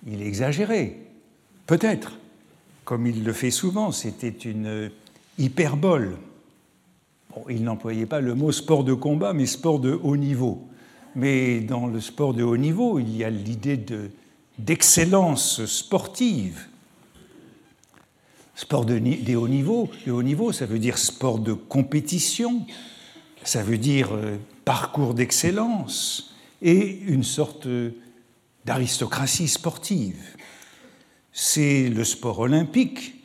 [0.07, 0.97] il exagérait,
[1.65, 2.13] peut-être,
[2.85, 4.91] comme il le fait souvent, c'était une
[5.37, 6.17] hyperbole.
[7.49, 10.67] Il n'employait pas le mot sport de combat, mais sport de haut niveau.
[11.15, 13.79] Mais dans le sport de haut niveau, il y a l'idée
[14.57, 16.67] d'excellence sportive
[18.55, 22.65] Sport de, haut niveau, de haut niveau, ça veut dire sport de compétition,
[23.43, 27.67] ça veut dire euh, parcours d'excellence et une sorte
[28.63, 30.37] d'aristocratie sportive.
[31.31, 33.15] C'est le sport olympique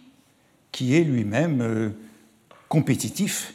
[0.73, 1.91] qui est lui-même euh,
[2.71, 3.55] compétitif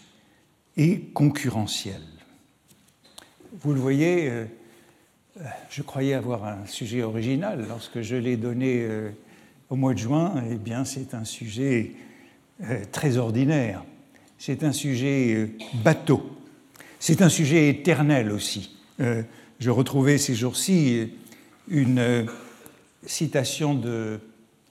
[0.78, 2.02] et concurrentiel.
[3.62, 4.46] Vous le voyez, euh,
[5.70, 8.88] je croyais avoir un sujet original lorsque je l'ai donné
[9.70, 11.94] au mois de juin, eh bien, c'est un sujet
[12.64, 13.84] euh, très ordinaire.
[14.38, 16.38] C'est un sujet euh, bateau.
[17.00, 18.78] C'est un sujet éternel aussi.
[19.00, 19.24] Euh,
[19.60, 21.14] je retrouvais ces jours-ci
[21.68, 22.28] une
[23.06, 24.20] citation de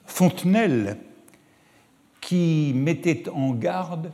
[0.05, 0.97] Fontenelle
[2.21, 4.11] qui mettait en garde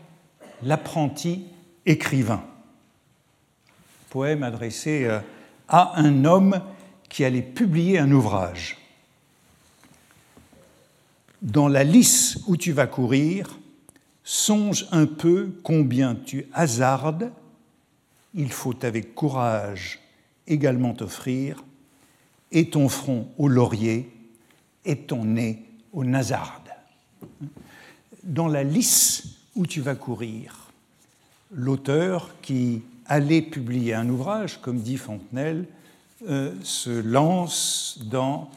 [0.64, 1.46] l'apprenti
[1.90, 2.44] écrivain.
[4.10, 5.10] Poème adressé
[5.68, 6.62] à un homme
[7.10, 8.80] qui allait publier un ouvrage
[11.42, 13.60] dans la lice où tu vas courir,
[14.24, 17.32] songe un peu combien tu hasardes,
[18.34, 20.00] il faut avec courage
[20.48, 21.64] également t'offrir,
[22.52, 24.10] et ton front au laurier,
[24.86, 26.70] et ton nez au nasarde.
[28.24, 30.69] Dans la lice où tu vas courir,
[31.52, 35.66] l'auteur qui allait publier un ouvrage, comme dit Fontenelle,
[36.28, 38.50] euh, se lance dans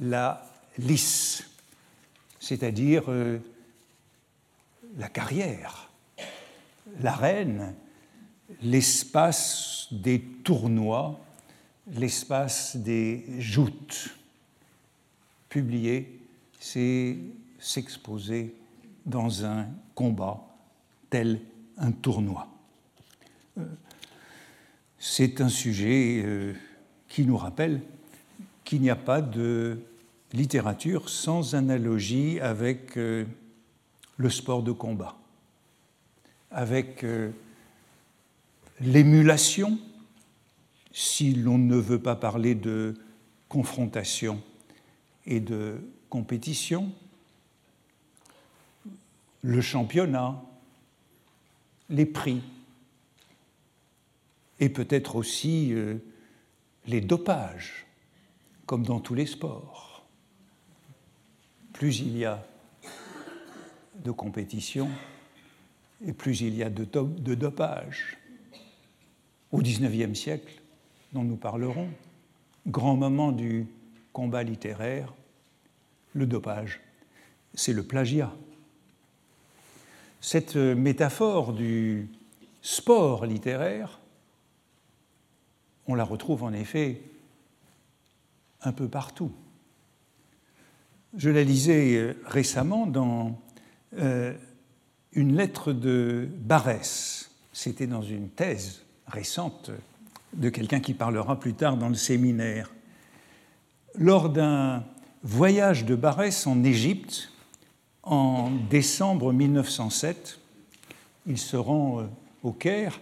[0.00, 0.46] la
[0.78, 1.44] lice
[2.40, 3.38] c'est-à-dire euh,
[4.96, 5.88] la carrière,
[7.00, 7.74] l'arène,
[8.62, 11.20] l'espace des tournois,
[11.92, 14.16] l'espace des joutes.
[15.48, 16.20] Publier,
[16.58, 17.18] c'est
[17.58, 18.54] s'exposer
[19.06, 20.40] dans un combat
[21.10, 21.40] tel
[21.80, 22.46] un tournoi.
[23.58, 23.64] Euh,
[24.98, 26.52] c'est un sujet euh,
[27.08, 27.80] qui nous rappelle
[28.64, 29.80] qu'il n'y a pas de
[30.32, 33.24] littérature sans analogie avec euh,
[34.16, 35.16] le sport de combat,
[36.50, 37.06] avec
[38.80, 39.78] l'émulation,
[40.92, 42.94] si l'on ne veut pas parler de
[43.48, 44.42] confrontation
[45.24, 46.92] et de compétition,
[49.42, 50.42] le championnat,
[51.90, 52.42] les prix,
[54.60, 55.98] et peut-être aussi euh,
[56.86, 57.86] les dopages,
[58.66, 60.06] comme dans tous les sports.
[61.72, 62.46] Plus il y a
[64.04, 64.88] de compétition,
[66.06, 68.16] et plus il y a de, de dopage.
[69.52, 70.60] Au XIXe siècle,
[71.12, 71.88] dont nous parlerons,
[72.66, 73.66] grand moment du
[74.12, 75.12] combat littéraire,
[76.12, 76.80] le dopage,
[77.54, 78.32] c'est le plagiat.
[80.20, 82.10] Cette métaphore du
[82.60, 84.00] sport littéraire,
[85.86, 87.00] on la retrouve en effet
[88.62, 89.32] un peu partout.
[91.16, 93.40] Je la lisais euh, récemment dans
[93.98, 94.34] euh,
[95.12, 97.30] une lettre de Barès.
[97.52, 99.70] C'était dans une thèse récente
[100.34, 102.70] de quelqu'un qui parlera plus tard dans le séminaire.
[103.96, 104.84] Lors d'un
[105.24, 107.32] voyage de Barès en Égypte
[108.02, 110.38] en décembre 1907,
[111.26, 112.04] il se rend euh,
[112.42, 113.00] au Caire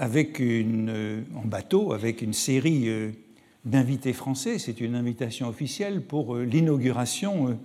[0.00, 3.10] euh, en bateau avec une série euh,
[3.64, 4.58] d'invités français.
[4.58, 7.58] C'est une invitation officielle pour l'inauguration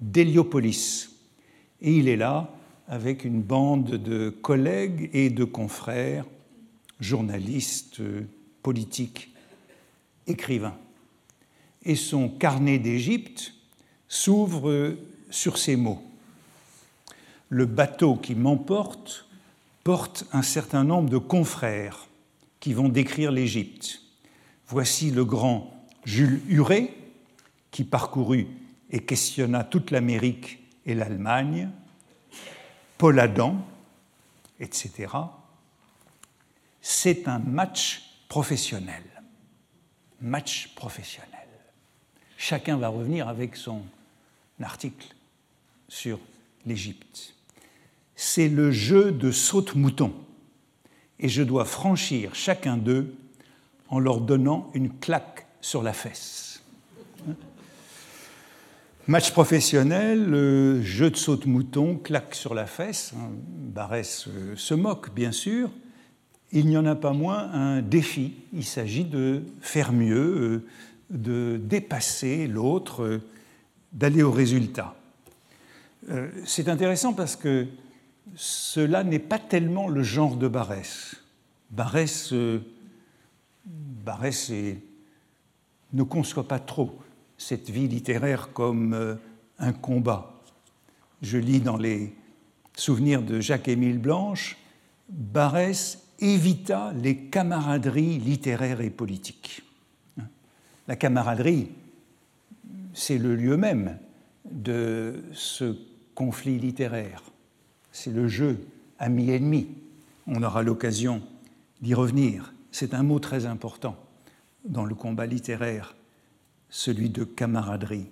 [0.00, 1.10] d'Héliopolis.
[1.82, 2.50] Et il est là
[2.88, 6.24] avec une bande de collègues et de confrères,
[7.00, 8.00] journalistes,
[8.62, 9.34] politiques,
[10.26, 10.76] écrivains.
[11.84, 13.52] Et son carnet d'Égypte
[14.08, 14.96] s'ouvre
[15.30, 16.02] sur ces mots.
[17.48, 19.26] Le bateau qui m'emporte
[19.84, 22.08] porte un certain nombre de confrères
[22.58, 24.00] qui vont décrire l'Égypte.
[24.66, 26.96] Voici le grand Jules Huré,
[27.70, 28.46] qui parcourut
[28.90, 31.70] et questionna toute l'Amérique et l'Allemagne,
[32.96, 33.56] Paul Adam,
[34.60, 35.08] etc.
[36.80, 39.02] C'est un match professionnel.
[40.20, 41.30] Match professionnel.
[42.38, 43.82] Chacun va revenir avec son
[44.62, 45.08] article
[45.88, 46.18] sur
[46.64, 47.33] l'Égypte.
[48.16, 50.12] C'est le jeu de saute-mouton,
[51.18, 53.14] et je dois franchir chacun d'eux
[53.88, 56.44] en leur donnant une claque sur la fesse.
[59.06, 63.12] Match professionnel, jeu de saute-mouton, claque sur la fesse.
[63.14, 65.70] Hein, Barès euh, se moque, bien sûr,
[66.52, 68.32] il n'y en a pas moins un défi.
[68.54, 70.64] Il s'agit de faire mieux, euh,
[71.10, 73.20] de dépasser l'autre, euh,
[73.92, 74.94] d'aller au résultat.
[76.44, 77.66] C'est intéressant parce que
[78.34, 81.16] cela n'est pas tellement le genre de Barès.
[81.70, 82.34] Barès,
[83.64, 84.52] Barès
[85.92, 86.98] ne conçoit pas trop
[87.38, 89.18] cette vie littéraire comme
[89.58, 90.34] un combat.
[91.22, 92.14] Je lis dans les
[92.76, 94.56] souvenirs de Jacques-Émile Blanche,
[95.08, 99.62] Barès évita les camaraderies littéraires et politiques.
[100.86, 101.70] La camaraderie,
[102.92, 103.98] c'est le lieu même
[104.50, 105.76] de ce
[106.14, 107.22] conflit littéraire.
[107.94, 108.58] C'est le jeu
[108.98, 109.68] ami-ennemi.
[110.26, 111.22] On aura l'occasion
[111.80, 112.52] d'y revenir.
[112.72, 113.96] C'est un mot très important
[114.64, 115.94] dans le combat littéraire,
[116.70, 118.08] celui de camaraderie.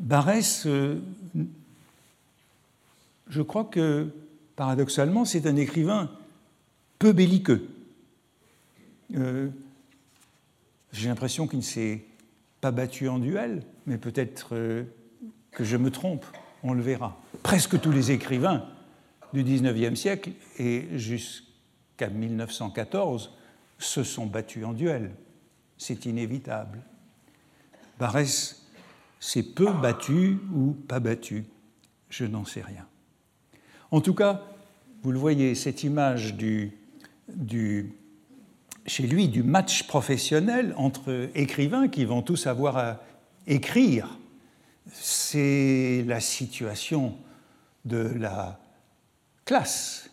[0.00, 1.00] Barès, euh,
[3.28, 4.08] je crois que
[4.56, 6.10] paradoxalement, c'est un écrivain
[6.98, 7.68] peu belliqueux.
[9.14, 9.48] Euh,
[10.92, 12.04] j'ai l'impression qu'il ne s'est
[12.60, 14.82] pas battu en duel, mais peut-être euh,
[15.52, 16.26] que je me trompe,
[16.62, 17.20] on le verra.
[17.42, 18.64] Presque tous les écrivains
[19.32, 23.32] du XIXe siècle et jusqu'à 1914
[23.78, 25.12] se sont battus en duel.
[25.76, 26.80] C'est inévitable.
[27.98, 28.66] Barès
[29.20, 31.44] s'est peu battu ou pas battu,
[32.08, 32.86] je n'en sais rien.
[33.90, 34.44] En tout cas,
[35.02, 36.72] vous le voyez, cette image du
[38.88, 43.00] chez lui du match professionnel entre écrivains qui vont tous avoir à
[43.46, 44.18] écrire.
[44.92, 47.16] C'est la situation
[47.84, 48.58] de la
[49.44, 50.10] classe,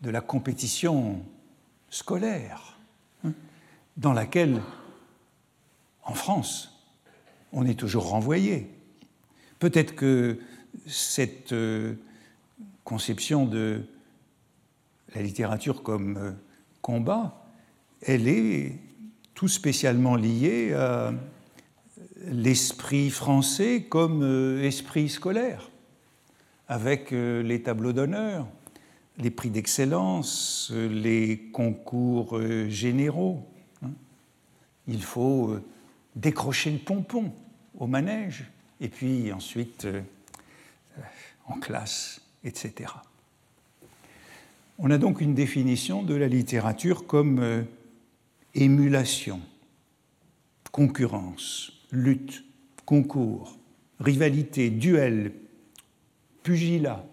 [0.00, 1.22] de la compétition
[1.90, 2.78] scolaire,
[3.24, 3.32] hein,
[3.96, 4.60] dans laquelle,
[6.04, 6.74] en France,
[7.52, 8.68] on est toujours renvoyé.
[9.58, 10.38] Peut-être que
[10.86, 11.94] cette euh,
[12.82, 13.84] conception de
[15.14, 16.32] la littérature comme euh,
[16.82, 17.46] combat,
[18.02, 18.78] elle est
[19.34, 21.12] tout spécialement liée à
[22.26, 25.70] l'esprit français comme euh, esprit scolaire,
[26.68, 28.46] avec euh, les tableaux d'honneur,
[29.18, 33.46] les prix d'excellence, les concours euh, généraux.
[33.82, 33.90] Hein.
[34.88, 35.62] Il faut euh,
[36.16, 37.32] décrocher le pompon
[37.78, 38.44] au manège,
[38.80, 40.00] et puis ensuite euh,
[41.46, 42.92] en classe, etc.
[44.78, 47.64] On a donc une définition de la littérature comme
[48.54, 49.40] émulation,
[50.72, 52.44] concurrence, lutte,
[52.84, 53.58] concours,
[54.00, 55.32] rivalité, duel,
[56.42, 57.04] pugilat,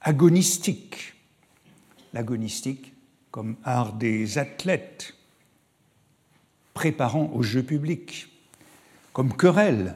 [0.00, 1.14] agonistique.
[2.12, 2.94] L'agonistique
[3.30, 5.14] comme art des athlètes
[6.72, 8.28] préparant au jeu public,
[9.12, 9.94] comme querelle,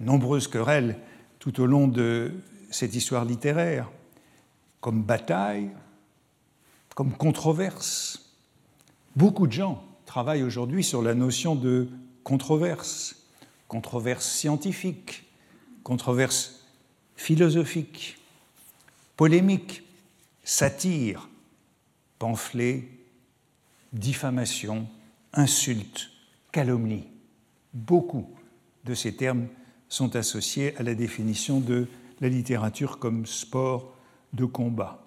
[0.00, 0.98] nombreuses querelles
[1.38, 2.32] tout au long de
[2.70, 3.90] cette histoire littéraire,
[4.80, 5.70] comme bataille,
[6.94, 8.34] comme controverse.
[9.16, 11.88] Beaucoup de gens travaillent aujourd'hui sur la notion de
[12.24, 13.19] controverse,
[13.70, 15.22] controverse scientifique,
[15.84, 16.66] controverse
[17.14, 18.18] philosophique,
[19.16, 19.84] polémique,
[20.42, 21.28] satire,
[22.18, 22.88] pamphlet,
[23.92, 24.88] diffamation,
[25.32, 26.10] insulte,
[26.50, 27.06] calomnie.
[27.72, 28.28] Beaucoup
[28.84, 29.46] de ces termes
[29.88, 31.86] sont associés à la définition de
[32.20, 33.94] la littérature comme sport
[34.32, 35.06] de combat,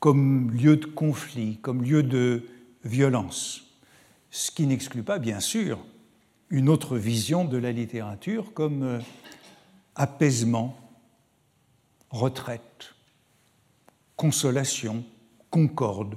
[0.00, 2.46] comme lieu de conflit, comme lieu de
[2.84, 3.62] violence,
[4.30, 5.78] ce qui n'exclut pas, bien sûr,
[6.50, 8.98] une autre vision de la littérature comme euh,
[9.94, 10.76] apaisement,
[12.10, 12.94] retraite,
[14.16, 15.04] consolation,
[15.48, 16.16] concorde.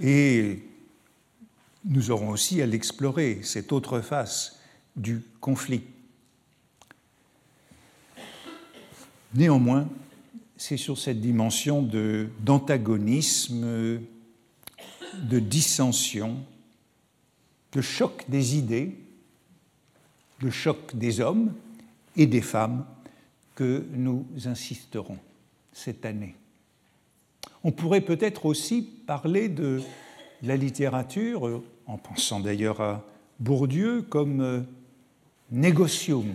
[0.00, 0.64] Et
[1.84, 4.60] nous aurons aussi à l'explorer, cette autre face
[4.96, 5.82] du conflit.
[9.34, 9.88] Néanmoins,
[10.56, 11.82] c'est sur cette dimension
[12.40, 14.00] d'antagonisme,
[15.14, 16.44] de dissension,
[17.72, 18.98] de choc des idées,
[20.40, 21.52] de choc des hommes
[22.16, 22.84] et des femmes
[23.54, 25.18] que nous insisterons
[25.72, 26.34] cette année.
[27.62, 29.80] On pourrait peut-être aussi parler de
[30.42, 33.04] la littérature, en pensant d'ailleurs à
[33.38, 34.60] Bourdieu, comme euh,
[35.50, 36.34] négocium.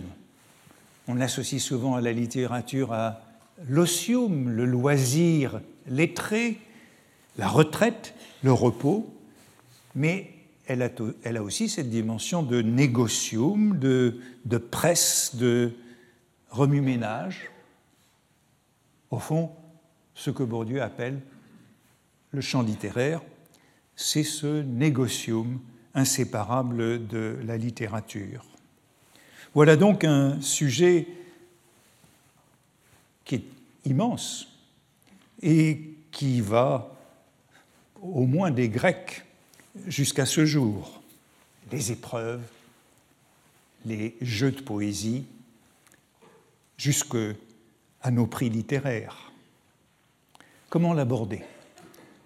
[1.08, 3.20] On l'associe souvent à la littérature à
[3.68, 6.58] l'osium, le loisir lettré,
[7.38, 9.12] la retraite, le repos,
[9.94, 10.30] mais
[10.66, 15.72] elle a, aussi cette dimension de négocium, de, de presse, de
[16.50, 17.50] remue-ménage.
[19.10, 19.50] Au fond,
[20.14, 21.20] ce que Bourdieu appelle
[22.32, 23.22] le champ littéraire,
[23.94, 25.60] c'est ce négocium
[25.94, 28.44] inséparable de la littérature.
[29.54, 31.06] Voilà donc un sujet
[33.24, 33.44] qui est
[33.84, 34.48] immense
[35.42, 36.94] et qui va
[38.02, 39.25] au moins des Grecs
[39.86, 41.00] jusqu'à ce jour.
[41.72, 42.42] Les épreuves,
[43.84, 45.24] les jeux de poésie,
[46.76, 47.34] jusqu'à
[48.10, 49.32] nos prix littéraires.
[50.68, 51.42] Comment l'aborder?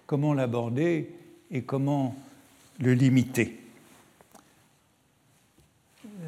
[0.05, 1.09] Comment l'aborder
[1.51, 2.15] et comment
[2.79, 3.57] le limiter?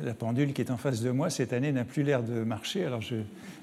[0.03, 2.85] La pendule qui est en face de moi cette année n'a plus l'air de marcher,
[2.85, 3.17] alors je,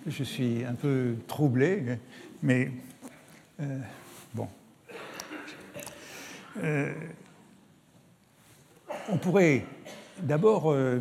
[0.07, 1.99] je, suis un peu troublé,
[2.43, 2.71] mais
[3.61, 3.79] euh,
[4.35, 4.49] bon.
[6.59, 6.93] Euh,
[9.09, 9.65] on pourrait
[10.23, 11.01] d'abord euh,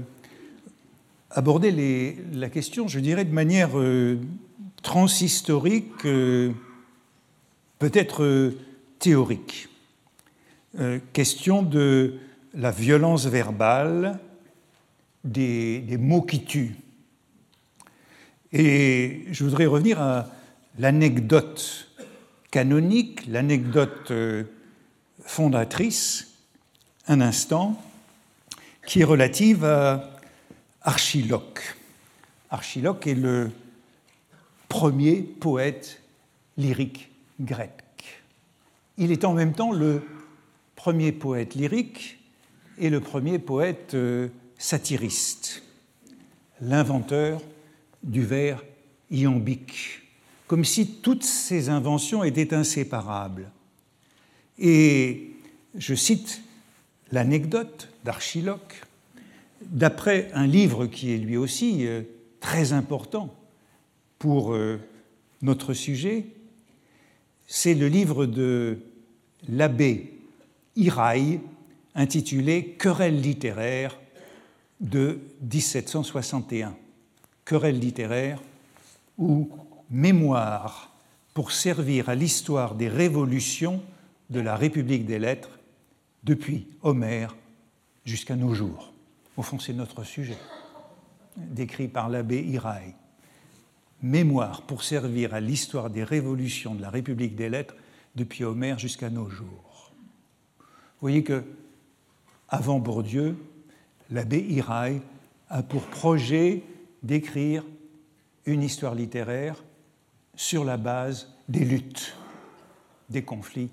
[1.29, 4.19] aborder la question, je dirais, de manière euh,
[4.81, 6.51] transhistorique, euh,
[7.79, 8.53] peut-être
[8.99, 9.69] théorique.
[11.13, 12.15] question de
[12.53, 14.19] la violence verbale,
[15.23, 16.75] des, des, mots qui tuent.
[18.51, 20.27] Et je voudrais revenir à
[20.77, 21.89] l'anecdote
[22.51, 24.11] canonique, l'anecdote
[25.21, 26.33] fondatrice,
[27.07, 27.81] un instant,
[28.89, 30.17] qui est relative à
[30.81, 31.61] Archiloque.
[32.49, 33.51] Archiloque est le
[34.67, 36.01] premier poète
[36.57, 37.71] lyrique grec.
[38.97, 40.01] Il est en même temps le
[40.75, 42.17] premier poète lyrique
[42.79, 45.61] et le premier poète euh, satiriste,
[46.59, 47.41] l'inventeur
[48.01, 48.63] du vers
[49.11, 50.01] iambique,
[50.47, 53.51] comme si toutes ces inventions étaient inséparables.
[54.57, 55.35] Et
[55.75, 56.41] je cite
[57.11, 58.81] l'anecdote d'Archiloque,
[59.61, 62.01] d'après un livre qui est lui aussi euh,
[62.39, 63.33] très important
[64.17, 64.79] pour euh,
[65.41, 66.25] notre sujet,
[67.47, 68.79] c'est le livre de
[69.47, 70.13] l'abbé
[70.75, 71.39] Iraille
[71.95, 73.97] intitulé Querelle littéraire
[74.79, 76.75] de 1761.
[77.43, 78.41] Querelle littéraire
[79.17, 79.49] ou
[79.89, 80.93] mémoire
[81.33, 83.81] pour servir à l'histoire des révolutions
[84.29, 85.59] de la République des lettres
[86.23, 87.35] depuis Homère
[88.09, 88.91] jusqu'à nos jours.
[89.37, 90.37] Au fond, c'est notre sujet,
[91.37, 92.95] décrit par l'abbé Iraï.
[94.01, 97.75] mémoire pour servir à l'histoire des révolutions de la République des lettres
[98.15, 99.91] depuis Homère jusqu'à nos jours.
[100.57, 101.43] Vous voyez que,
[102.47, 103.37] avant Bourdieu,
[104.09, 105.01] l'abbé Irail
[105.49, 106.63] a pour projet
[107.03, 107.63] d'écrire
[108.45, 109.63] une histoire littéraire
[110.35, 112.15] sur la base des luttes,
[113.09, 113.69] des conflits,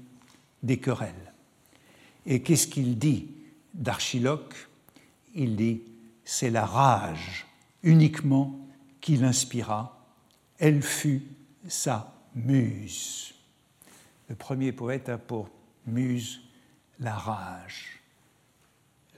[0.63, 1.33] des querelles.
[2.27, 3.29] Et qu'est-ce qu'il dit
[3.77, 4.55] d'Archiloque
[5.35, 5.83] Il dit
[6.25, 7.47] c'est la rage
[7.83, 8.59] uniquement
[9.01, 10.05] qui l'inspira.
[10.59, 11.23] Elle fut
[11.69, 13.33] sa muse.
[14.29, 15.49] Le premier poète a pour
[15.87, 16.41] muse
[16.99, 18.01] la rage,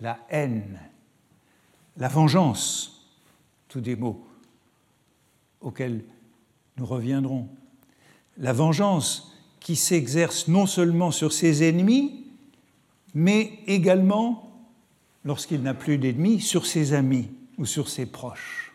[0.01, 0.79] la haine,
[1.97, 3.09] la vengeance,
[3.69, 4.27] tous des mots
[5.61, 6.05] auxquels
[6.77, 7.49] nous reviendrons.
[8.37, 12.27] La vengeance qui s'exerce non seulement sur ses ennemis,
[13.15, 14.48] mais également,
[15.29, 18.73] lorsqu'il n'a plus d'ennemis, sur ses amis ou sur ses proches,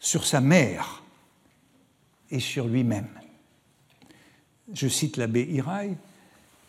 [0.00, 1.02] sur sa mère
[2.30, 3.10] et sur lui-même.
[4.72, 5.98] Je cite l'abbé Irail,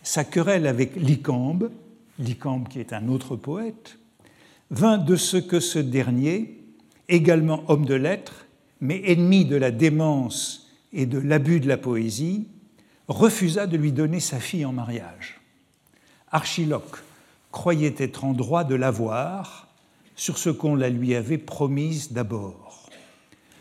[0.03, 1.71] sa querelle avec Lycambe,
[2.19, 3.97] Lycambe qui est un autre poète,
[4.69, 6.59] vint de ce que ce dernier,
[7.07, 8.47] également homme de lettres,
[8.81, 12.49] mais ennemi de la démence et de l'abus de la poésie,
[13.07, 15.39] refusa de lui donner sa fille en mariage.
[16.31, 16.97] Archiloque
[17.53, 19.69] croyait être en droit de l'avoir
[20.15, 22.89] sur ce qu'on la lui avait promise d'abord.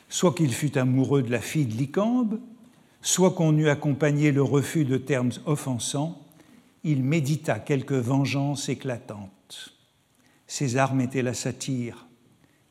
[0.08, 2.40] Soit qu'il fût amoureux de la fille de Lycambe,
[3.02, 6.20] soit qu'on eût accompagné le refus de termes offensants,
[6.84, 9.76] il médita quelque vengeance éclatante.
[10.46, 12.06] Ses armes étaient la satire.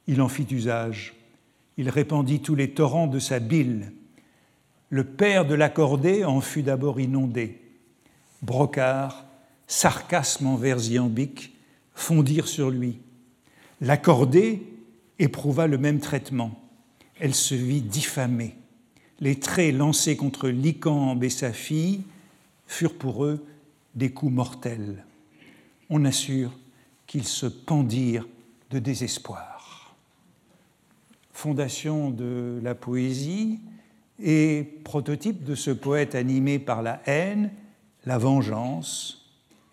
[0.07, 1.13] Il en fit usage.
[1.78, 3.93] Il répandit tous les torrents de sa bile.
[4.89, 7.61] Le père de l'accordé en fut d'abord inondé.
[8.41, 9.26] Brocard,
[9.72, 11.53] sarcasme envers Iambic,
[11.93, 12.99] fondirent sur lui.
[13.80, 14.61] L'accordée
[15.17, 16.61] éprouva le même traitement.
[17.22, 18.55] Elle se vit diffamée.
[19.22, 22.01] Les traits lancés contre Lycambe et sa fille
[22.67, 23.45] furent pour eux
[23.95, 25.05] des coups mortels.
[25.89, 26.51] On assure
[27.07, 28.28] qu'ils se pendirent
[28.72, 29.95] de désespoir.
[31.32, 33.59] Fondation de la poésie
[34.19, 37.51] et prototype de ce poète animé par la haine,
[38.05, 39.20] la vengeance,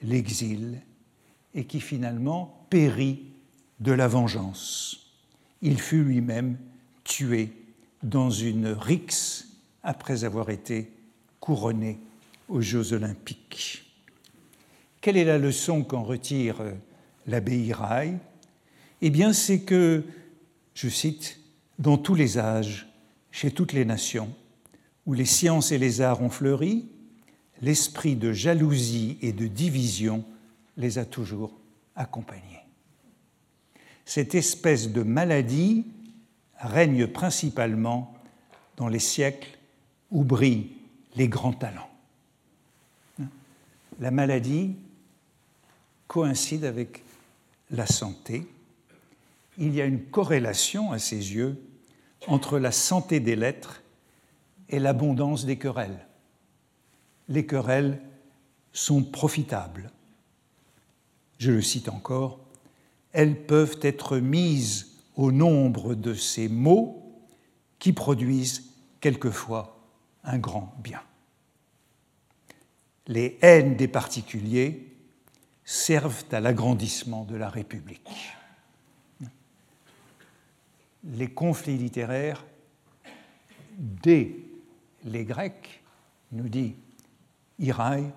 [0.03, 0.81] l'exil,
[1.55, 3.25] et qui finalement périt
[3.81, 5.13] de la vengeance.
[5.63, 6.57] Il fut lui-même
[7.05, 7.53] tué
[8.03, 9.49] dans une rixe
[9.83, 10.93] après avoir été
[11.41, 11.99] couronné
[12.49, 13.85] aux Jeux olympiques.
[15.01, 16.73] Quelle est la leçon qu'en retire euh,
[17.27, 18.19] l'abbé Irail
[19.01, 20.05] Eh bien, c'est que,
[20.75, 21.41] je cite,
[21.79, 22.89] dans tous les âges,
[23.31, 24.35] chez toutes les nations,
[25.07, 26.87] où les sciences et les arts ont fleuri,
[27.63, 30.25] l'esprit de jalousie et de division
[30.77, 31.53] les a toujours
[31.97, 32.59] accompagnés
[34.09, 35.85] cette espèce de maladie
[36.59, 38.15] règne principalement
[38.79, 39.59] dans les siècles
[40.11, 40.73] où brillent
[41.15, 41.91] les grands talents.
[44.01, 44.77] La maladie
[46.07, 47.05] coïncide avec
[47.71, 48.47] la santé.
[49.59, 51.63] Il y a une corrélation à ses yeux
[52.29, 53.83] entre la santé des lettres
[54.71, 56.08] et l'abondance des querelles.
[57.29, 58.01] Les querelles
[58.73, 59.91] sont profitables.
[61.39, 62.41] Je le cite encore,
[63.13, 67.21] elles peuvent être mises au nombre de ces mots
[67.79, 69.79] qui produisent quelquefois
[70.25, 71.03] un grand bien.
[73.07, 74.95] Les haines des particuliers
[75.65, 78.33] servent à l'agrandissement de la République.
[81.05, 82.45] Les conflits littéraires,
[83.77, 84.37] dès
[85.05, 85.83] les Grecs,
[86.33, 86.75] nous dit
[87.59, 88.11] Iraï,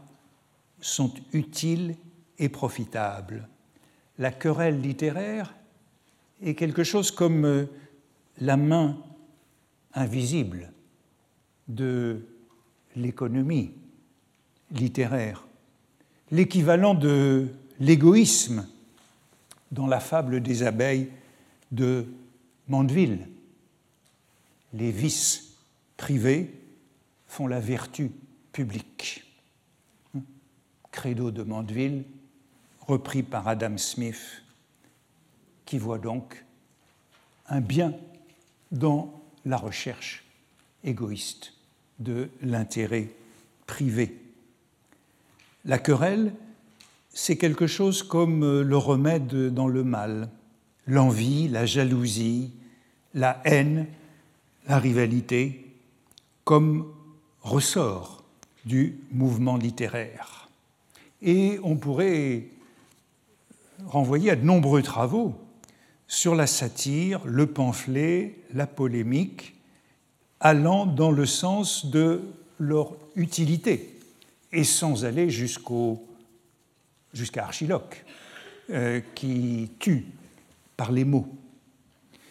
[0.80, 1.96] sont utiles
[2.40, 3.48] et profitables
[4.22, 5.56] la querelle littéraire
[6.44, 7.66] est quelque chose comme euh,
[8.40, 8.98] la main
[9.96, 10.72] invisible
[11.68, 12.28] de
[12.96, 13.72] l'économie
[14.72, 15.48] littéraire,
[16.30, 17.48] l'équivalent de
[17.80, 18.68] l'égoïsme
[19.72, 21.10] dans la fable des abeilles
[21.72, 22.06] de
[22.68, 23.28] Mandeville.
[24.74, 25.56] Les vices
[25.98, 26.54] privés
[27.28, 28.12] font la vertu
[28.52, 29.24] publique.
[30.92, 32.04] Credo de Mandeville,
[32.82, 34.44] repris par Adam Smith,
[35.66, 36.44] qui voit donc
[37.48, 37.94] un bien
[38.72, 40.24] dans la recherche
[40.84, 41.54] égoïste
[42.00, 43.10] de l'intérêt
[43.68, 44.18] privé.
[45.66, 46.34] La querelle,
[47.10, 50.30] c'est quelque chose comme le remède dans le mal,
[50.88, 52.52] l'envie, la jalousie,
[53.14, 53.88] la haine,
[54.68, 55.66] la rivalité,
[56.44, 56.92] comme
[57.42, 58.24] ressort
[58.66, 60.41] du mouvement littéraire.
[61.22, 62.46] Et on pourrait
[63.86, 65.36] renvoyer à de nombreux travaux
[66.08, 69.56] sur la satire, le pamphlet, la polémique,
[70.40, 72.22] allant dans le sens de
[72.60, 73.98] leur utilité
[74.52, 75.98] et sans aller jusqu'à
[77.44, 78.04] Archiloque,
[78.70, 80.06] euh, qui tue
[80.76, 81.28] par les mots.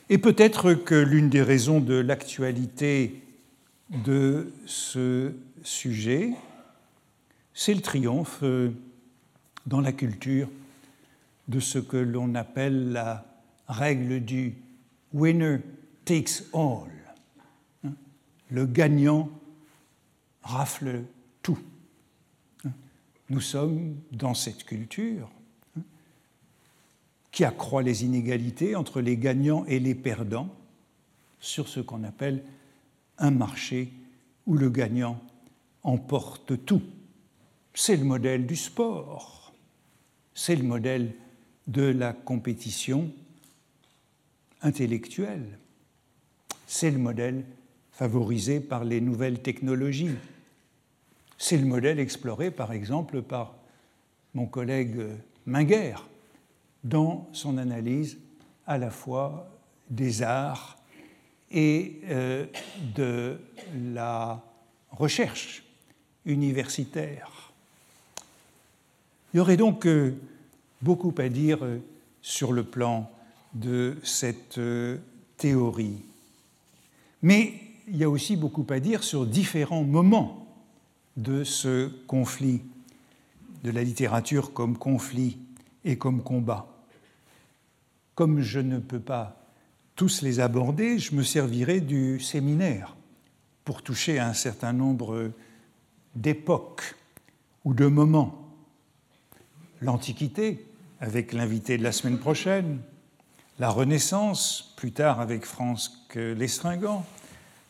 [0.08, 3.22] Et peut-être que l'une des raisons de l'actualité
[3.90, 5.32] de ce
[5.62, 6.32] sujet,
[7.54, 8.70] c'est le triomphe euh,
[9.66, 10.48] dans la culture
[11.48, 13.24] de ce que l'on appelle la
[13.68, 14.54] règle du
[15.12, 15.58] winner
[16.04, 16.90] takes all.
[17.84, 17.92] Hein?
[18.50, 19.28] Le gagnant
[20.42, 21.02] rafle
[21.42, 21.58] tout.
[22.64, 22.72] Hein?
[23.28, 25.30] Nous sommes dans cette culture
[25.76, 25.82] hein,
[27.32, 30.54] qui accroît les inégalités entre les gagnants et les perdants
[31.40, 32.44] sur ce qu'on appelle
[33.18, 33.92] un marché
[34.46, 35.20] où le gagnant
[35.82, 36.82] emporte tout.
[37.74, 39.52] C'est le modèle du sport,
[40.34, 41.14] c'est le modèle
[41.66, 43.10] de la compétition
[44.62, 45.58] intellectuelle,
[46.66, 47.44] c'est le modèle
[47.92, 50.16] favorisé par les nouvelles technologies,
[51.38, 53.54] c'est le modèle exploré par exemple par
[54.34, 55.06] mon collègue
[55.46, 55.94] Minguer
[56.84, 58.18] dans son analyse
[58.66, 59.50] à la fois
[59.88, 60.78] des arts
[61.50, 62.46] et euh,
[62.94, 63.40] de
[63.74, 64.42] la
[64.90, 65.64] recherche
[66.24, 67.39] universitaire.
[69.32, 70.14] Il y aurait donc euh,
[70.82, 71.78] beaucoup à dire euh,
[72.22, 73.10] sur le plan
[73.54, 74.60] de cette
[75.36, 76.02] théorie.
[77.22, 77.54] Mais
[77.88, 80.46] il y a aussi beaucoup à dire sur différents moments
[81.16, 82.62] de ce conflit,
[83.64, 85.38] de la littérature comme conflit
[85.84, 86.66] et comme combat.
[88.14, 89.36] Comme je ne peux pas
[89.96, 92.96] tous les aborder, je me servirai du séminaire
[93.64, 95.32] pour toucher à un certain nombre
[96.14, 96.96] d'époques
[97.64, 98.39] ou de moments.
[99.80, 100.64] L'Antiquité,
[101.00, 102.80] avec l'invité de la semaine prochaine,
[103.58, 107.06] la Renaissance, plus tard avec France Lestringant,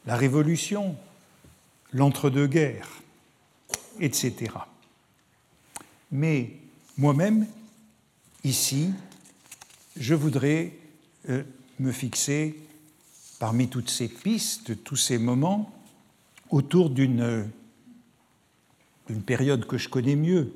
[0.06, 0.96] la Révolution,
[1.92, 2.88] l'entre-deux-guerres,
[4.00, 4.52] etc.
[6.10, 6.52] Mais
[6.96, 7.46] moi-même,
[8.44, 8.92] ici,
[9.96, 10.72] je voudrais
[11.28, 11.42] euh,
[11.78, 12.58] me fixer
[13.38, 15.72] parmi toutes ces pistes, tous ces moments,
[16.50, 17.50] autour d'une
[19.26, 20.52] période que je connais mieux,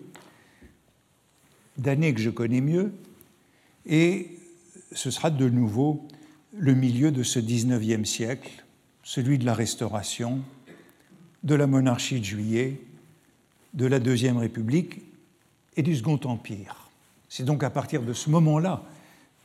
[1.79, 2.93] d'années que je connais mieux,
[3.87, 4.39] et
[4.93, 6.07] ce sera de nouveau
[6.57, 8.65] le milieu de ce 19e siècle,
[9.03, 10.41] celui de la Restauration,
[11.43, 12.81] de la monarchie de Juillet,
[13.75, 15.03] de la Deuxième République
[15.77, 16.91] et du Second Empire.
[17.29, 18.85] C'est donc à partir de ce moment-là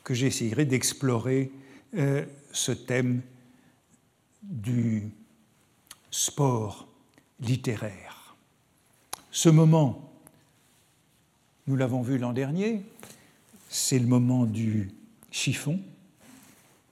[0.04, 1.52] que j'essayerai d'explorer
[1.98, 3.22] euh, ce thème
[4.44, 5.10] du
[6.12, 6.88] sport
[7.40, 8.36] littéraire.
[9.32, 10.09] Ce moment,
[11.70, 12.82] nous l'avons vu l'an dernier,
[13.70, 14.90] c'est le moment du
[15.30, 15.80] chiffon,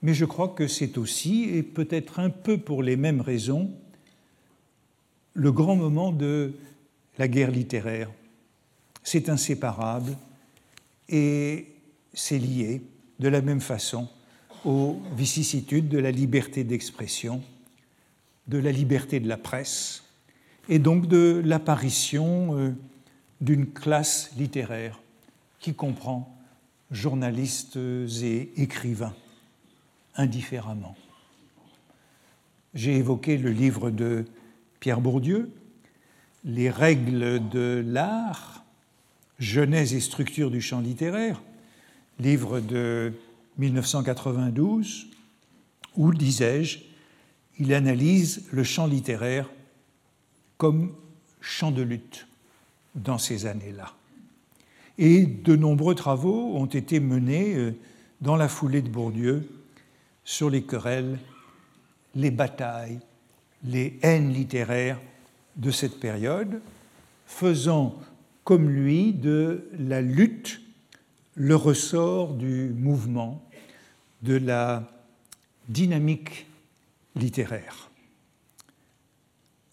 [0.02, 3.72] mais je crois que c'est aussi, et peut-être un peu pour les mêmes raisons,
[5.34, 6.52] le grand moment de
[7.18, 8.08] la guerre littéraire.
[9.02, 10.16] C'est inséparable
[11.08, 11.66] et
[12.14, 12.80] c'est lié
[13.18, 14.08] de la même façon
[14.64, 17.42] aux vicissitudes de la liberté d'expression,
[18.46, 20.04] de la liberté de la presse,
[20.68, 22.70] et donc de l'apparition euh,
[23.40, 25.00] d'une classe littéraire
[25.60, 26.36] qui comprend
[26.90, 29.14] journalistes et écrivains
[30.14, 30.96] indifféremment.
[32.74, 34.24] J'ai évoqué le livre de
[34.80, 35.50] Pierre Bourdieu,
[36.44, 38.64] Les règles de l'art,
[39.38, 41.42] Genèse et structure du champ littéraire,
[42.18, 43.12] livre de
[43.58, 45.08] 1992,
[45.96, 46.78] où, disais-je,
[47.58, 49.50] il analyse le champ littéraire
[50.56, 50.94] comme
[51.40, 52.27] champ de lutte
[52.98, 53.94] dans ces années-là.
[54.98, 57.74] Et de nombreux travaux ont été menés euh,
[58.20, 59.48] dans la foulée de Bourdieu
[60.24, 61.18] sur les querelles,
[62.14, 62.98] les batailles,
[63.64, 65.00] les haines littéraires
[65.56, 66.60] de cette période,
[67.26, 67.98] faisant
[68.44, 70.60] comme lui de la lutte
[71.34, 73.42] le ressort du mouvement
[74.22, 74.90] de la
[75.68, 76.46] dynamique
[77.14, 77.90] littéraire.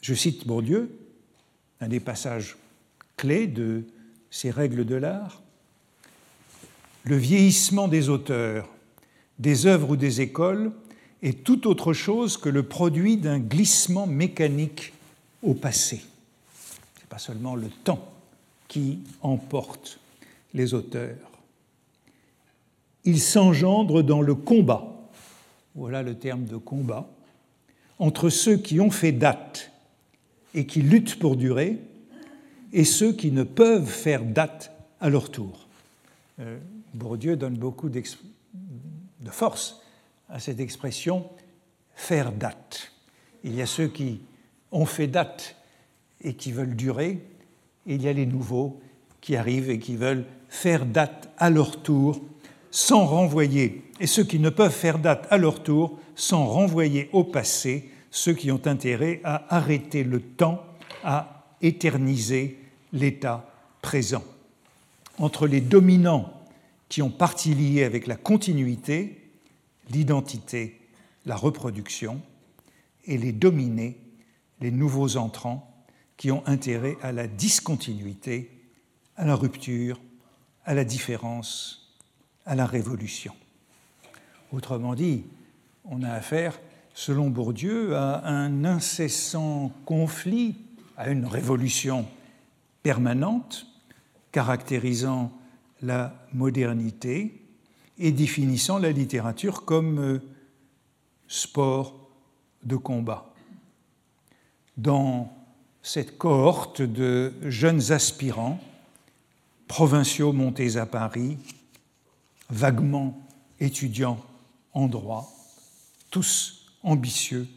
[0.02, 0.96] Je cite Bourdieu,
[1.82, 2.58] un des passages
[3.18, 3.84] clés de
[4.30, 5.42] ces règles de l'art.
[7.04, 8.68] Le vieillissement des auteurs,
[9.40, 10.72] des œuvres ou des écoles
[11.22, 14.94] est tout autre chose que le produit d'un glissement mécanique
[15.44, 15.98] au passé.
[15.98, 18.12] Ce n'est pas seulement le temps
[18.68, 20.00] qui emporte
[20.54, 21.36] les auteurs
[23.06, 24.84] il s'engendre dans le combat,
[25.76, 27.08] voilà le terme de combat,
[28.00, 29.72] entre ceux qui ont fait date
[30.54, 31.78] et qui luttent pour durer,
[32.76, 34.70] et ceux qui ne peuvent faire date
[35.00, 35.70] à leur tour.
[36.42, 36.60] Euh,
[36.94, 38.02] Bourdieu donne beaucoup de
[39.32, 39.82] force
[40.30, 41.26] à cette expression
[41.96, 42.92] faire date.
[43.46, 44.20] Il y a ceux qui
[44.74, 45.56] ont fait date
[46.22, 47.26] et qui veulent durer,
[47.88, 48.82] et il y a les nouveaux
[49.22, 52.20] qui arrivent et qui veulent faire date à leur tour
[52.72, 57.24] sans renvoyer, et ceux qui ne peuvent faire date à leur tour sans renvoyer au
[57.24, 60.62] passé ceux qui ont intérêt à arrêter le temps,
[61.06, 62.60] à éterniser
[62.96, 63.48] l'état
[63.82, 64.24] présent.
[65.20, 66.34] Entre les dominants
[66.90, 69.30] qui ont partie liée avec la continuité,
[69.92, 70.82] l'identité,
[71.26, 72.22] la reproduction,
[73.06, 74.00] et les dominés,
[74.62, 75.72] les nouveaux entrants,
[76.18, 78.50] qui ont intérêt à la discontinuité,
[79.18, 80.00] à la rupture,
[80.66, 81.94] à la différence,
[82.46, 83.34] à la révolution.
[84.52, 85.26] Autrement dit,
[85.84, 86.60] on a affaire,
[86.94, 90.56] selon Bourdieu, à un incessant conflit,
[90.98, 92.08] à une révolution
[92.86, 93.66] permanente,
[94.32, 95.32] caractérisant
[95.82, 97.42] la modernité
[97.98, 100.20] et définissant la littérature comme euh,
[101.28, 102.12] sport
[102.62, 103.34] de combat.
[104.78, 105.36] Dans
[105.82, 108.60] cette cohorte de jeunes aspirants,
[109.68, 111.40] provinciaux montés à Paris,
[112.52, 113.20] vaguement
[113.60, 114.24] étudiants
[114.74, 115.34] en droit,
[116.12, 117.48] tous ambitieux,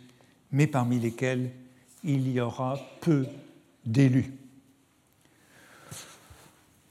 [0.53, 1.51] mais parmi lesquels
[2.03, 3.27] il y aura peu
[3.85, 4.33] d'élus.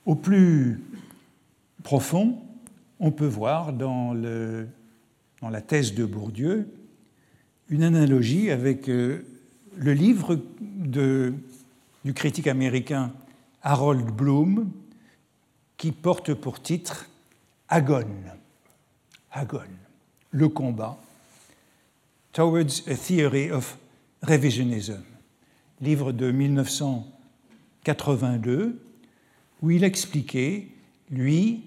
[0.08, 0.82] Au plus
[1.84, 2.42] profond,
[3.02, 6.70] on peut voir dans, la thèse de Bourdieu
[7.68, 9.26] une analogie avec euh,
[9.76, 11.34] le livre du
[12.14, 13.12] critique américain
[13.62, 14.72] Harold Bloom
[15.76, 17.10] qui porte pour titre
[17.68, 18.32] Agone.
[19.30, 19.76] Agone,
[20.32, 20.98] le combat,
[22.32, 23.78] Towards a Theory of
[24.22, 25.04] Revisionism,
[25.82, 28.87] livre de 1982,
[29.62, 30.68] où il expliquait,
[31.10, 31.64] lui,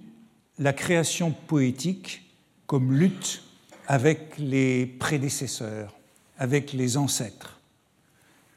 [0.59, 2.22] la création poétique
[2.66, 3.43] comme lutte
[3.88, 5.97] avec les prédécesseurs,
[6.38, 7.61] avec les ancêtres.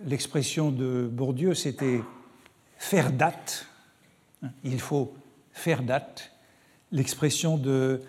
[0.05, 2.01] L'expression de Bourdieu, c'était
[2.77, 3.65] faire date.
[4.63, 5.15] Il faut
[5.53, 6.31] faire date.
[6.91, 8.01] L'expression de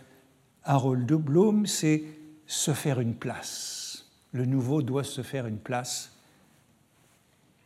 [0.64, 2.03] Harold Bloom, c'est
[2.47, 4.07] se faire une place.
[4.33, 6.11] Le nouveau doit se faire une place.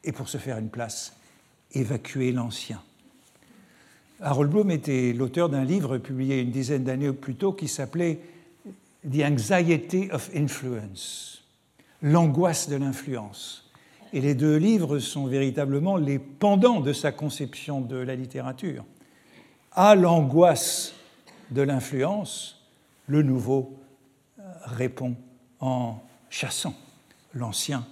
[0.04, 1.16] Et pour se faire une place,
[1.72, 2.82] évacuer l'ancien.
[4.20, 8.20] Harold Bloom était l'auteur d'un livre publié une dizaine d'années plus tôt qui s'appelait
[9.08, 11.44] The Anxiety of Influence,
[12.02, 13.70] l'angoisse de l'influence.
[14.12, 18.84] Et les deux livres sont véritablement les pendants de sa conception de la littérature.
[19.72, 20.94] À l'angoisse
[21.50, 22.60] de l'influence,
[23.06, 23.78] le nouveau
[24.64, 25.14] répond
[25.60, 26.74] en chassant
[27.34, 27.86] l'ancien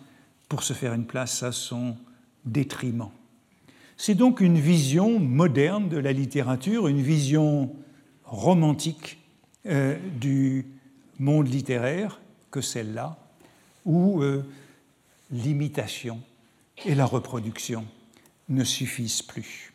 [0.48, 1.96] pour se faire une place à son
[2.44, 3.10] détriment.
[3.96, 7.74] C'est donc une vision moderne de la littérature, une vision
[8.24, 9.18] romantique
[9.66, 10.66] euh, du
[11.18, 12.20] monde littéraire
[12.50, 13.16] que celle-là,
[13.84, 14.44] où euh,
[15.30, 16.20] l'imitation
[16.84, 17.86] et la reproduction
[18.48, 19.72] ne suffisent plus.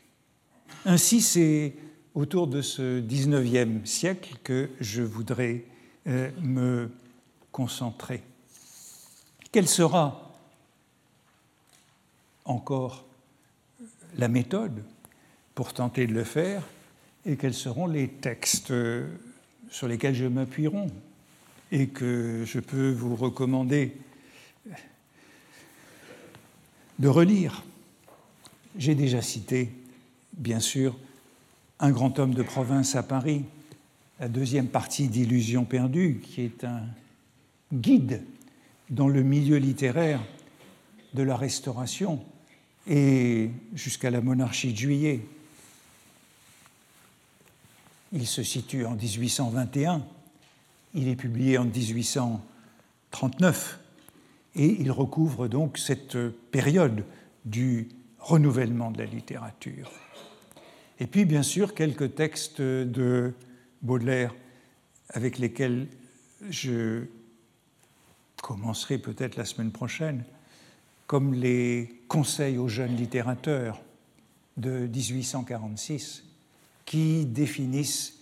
[0.86, 1.74] Ainsi, c'est
[2.13, 5.65] autour de ce 19e siècle que je voudrais
[6.07, 6.91] euh, me
[7.51, 8.22] concentrer.
[9.51, 10.32] Quelle sera
[12.45, 13.05] encore
[14.18, 14.84] la méthode
[15.55, 16.64] pour tenter de le faire
[17.26, 18.74] et quels seront les textes
[19.70, 20.88] sur lesquels je m'appuierai
[21.72, 23.97] et que je peux vous recommander
[26.99, 27.64] de relire.
[28.78, 29.72] J'ai déjà cité,
[30.34, 30.97] bien sûr,
[31.84, 33.43] Un grand homme de province à Paris,
[34.20, 36.84] la deuxième partie d'Illusions perdues, qui est un
[37.74, 38.22] guide
[38.91, 40.22] dans le milieu littéraire
[41.16, 42.24] de la Restauration
[42.88, 45.21] et jusqu'à la monarchie de Juillet.
[48.13, 50.05] Il se situe en 1821,
[50.93, 53.79] il est publié en 1839
[54.55, 56.17] et il recouvre donc cette
[56.51, 57.05] période
[57.45, 57.88] du
[58.19, 59.89] renouvellement de la littérature.
[60.99, 63.34] Et puis bien sûr quelques textes de
[63.82, 64.36] Baudelaire
[65.09, 65.88] avec lesquels
[66.49, 67.05] je
[68.41, 70.25] commencerai peut-être la semaine prochaine
[71.12, 73.82] comme les conseils aux jeunes littérateurs
[74.55, 76.24] de 1846,
[76.86, 78.22] qui définissent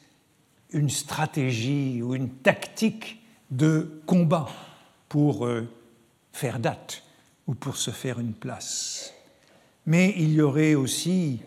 [0.71, 3.21] une stratégie ou une tactique
[3.51, 4.49] de combat
[5.07, 5.69] pour euh,
[6.33, 7.03] faire date
[7.45, 9.13] ou pour se faire une place.
[9.85, 11.41] Mais il y aurait aussi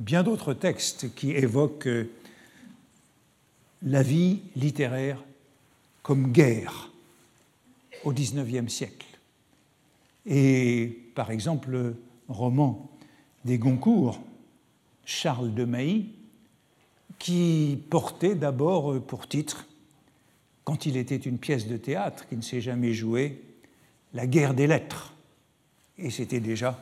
[0.00, 2.10] bien d'autres textes qui évoquent euh,
[3.82, 5.22] la vie littéraire
[6.02, 6.90] comme guerre
[8.02, 9.07] au XIXe siècle.
[10.26, 11.96] Et par exemple, le
[12.28, 12.90] roman
[13.44, 14.20] des Goncourt,
[15.04, 16.12] Charles de Mailly,
[17.18, 19.66] qui portait d'abord pour titre,
[20.64, 23.42] quand il était une pièce de théâtre qui ne s'est jamais jouée,
[24.12, 25.14] la guerre des lettres.
[25.96, 26.78] Et c'était déjà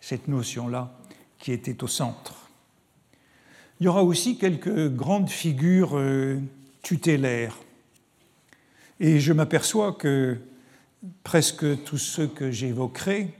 [0.00, 0.92] cette notion-là
[1.38, 2.50] qui était au centre.
[3.80, 6.40] Il y aura aussi quelques grandes figures euh,
[6.82, 7.56] tutélaires.
[8.98, 10.38] Et je m'aperçois que
[11.22, 13.34] presque tous ceux que j'évoquerai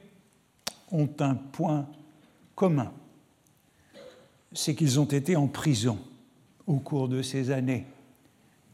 [0.90, 1.88] ont un point
[2.54, 2.92] commun,
[4.52, 5.98] c'est qu'ils ont été en prison
[6.66, 7.86] au cours de ces années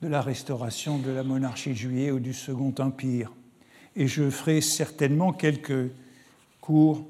[0.03, 3.33] de la restauration de la monarchie de juillet ou du Second Empire.
[3.97, 5.91] Et je ferai certainement quelques
[6.61, 7.07] cours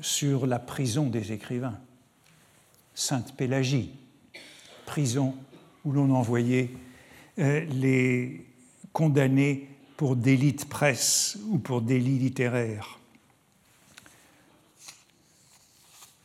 [0.00, 1.78] sur la prison des écrivains.
[2.94, 3.90] Sainte-Pélagie,
[4.86, 5.34] prison
[5.84, 6.70] où l'on envoyait
[7.38, 8.46] euh, les
[8.92, 12.98] condamnés pour délit de presse ou pour délit littéraire.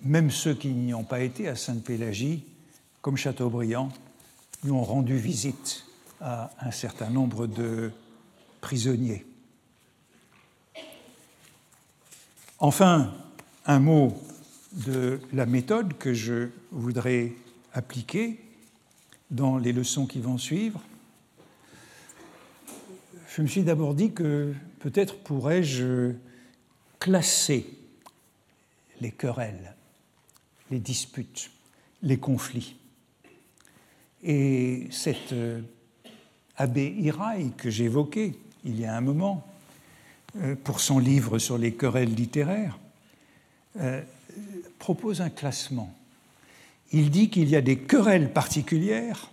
[0.02, 2.44] Même ceux qui n'y ont pas été à Sainte-Pélagie,
[3.02, 3.90] comme Chateaubriand,
[4.64, 5.86] nous ont rendu visite
[6.22, 7.92] à un certain nombre de
[8.62, 9.26] prisonniers.
[12.60, 13.14] Enfin,
[13.66, 14.14] un mot
[14.74, 17.34] de la méthode que je voudrais
[17.74, 18.40] appliquer
[19.32, 20.82] dans les leçons qui vont suivre.
[23.36, 26.14] Je me suis d'abord dit que peut-être pourrais-je
[27.00, 27.68] classer
[29.02, 29.76] les querelles,
[30.72, 31.52] les disputes,
[32.02, 32.76] les conflits.
[34.24, 35.62] Et cet euh,
[36.58, 38.34] abbé Iraï que j'évoquais
[38.66, 39.46] il y a un moment,
[40.38, 42.80] euh, pour son livre sur les querelles littéraires,
[43.80, 44.02] euh,
[44.80, 45.96] propose un classement.
[46.92, 49.30] Il dit qu'il y a des querelles particulières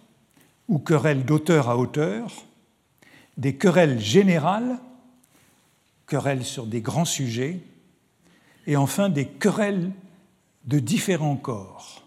[0.68, 2.45] ou querelles d'auteur à auteur,
[3.36, 4.78] des querelles générales,
[6.06, 7.60] querelles sur des grands sujets,
[8.66, 9.92] et enfin des querelles
[10.64, 12.02] de différents corps.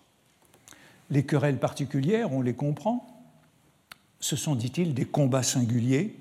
[1.10, 3.06] Les querelles particulières, on les comprend,
[4.20, 6.16] ce sont, dit-il, des combats singuliers.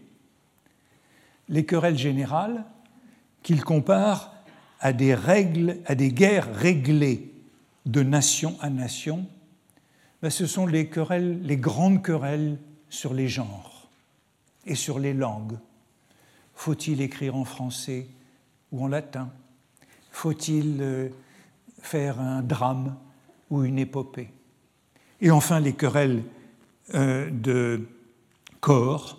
[1.49, 2.65] Les querelles générales,
[3.43, 4.35] qu'il compare
[4.81, 7.33] à des règles, à des guerres réglées
[7.87, 9.27] de nation à nation,
[10.23, 13.78] ben, ce sont les querelles, les grandes querelles sur les genres
[14.67, 15.59] et sur les langues.
[16.55, 18.09] Faut-il écrire en français
[18.73, 19.31] ou en latin?
[20.11, 21.09] Faut-il euh,
[21.81, 22.97] faire un drame
[23.51, 24.31] ou une épopée?
[25.21, 26.23] Et enfin, les querelles
[26.95, 27.87] euh, de
[28.61, 29.19] corps,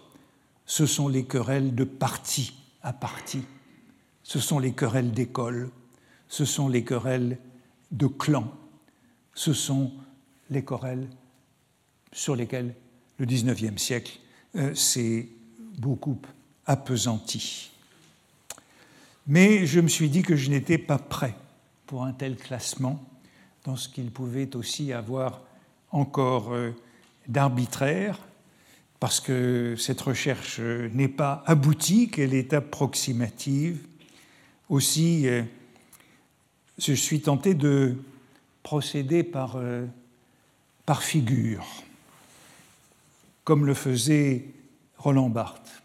[0.65, 3.43] ce sont les querelles de parti à parti,
[4.23, 5.69] ce sont les querelles d'école,
[6.27, 7.37] ce sont les querelles
[7.91, 8.51] de clan,
[9.33, 9.91] ce sont
[10.49, 11.07] les querelles
[12.11, 12.75] sur lesquelles
[13.17, 14.19] le XIXe siècle
[14.73, 15.27] s'est
[15.77, 16.19] beaucoup
[16.65, 17.71] appesanti.
[19.27, 21.35] Mais je me suis dit que je n'étais pas prêt
[21.85, 23.03] pour un tel classement,
[23.63, 25.41] dans ce qu'il pouvait aussi avoir
[25.91, 26.71] encore euh,
[27.27, 28.19] d'arbitraire,
[28.99, 33.79] parce que cette recherche n'est pas aboutie, qu'elle est approximative.
[34.67, 35.43] Aussi, euh,
[36.77, 37.95] je suis tenté de
[38.63, 39.85] procéder par, euh,
[40.85, 41.65] par figure,
[43.49, 44.45] comme le faisait
[44.99, 45.81] Roland Barthes,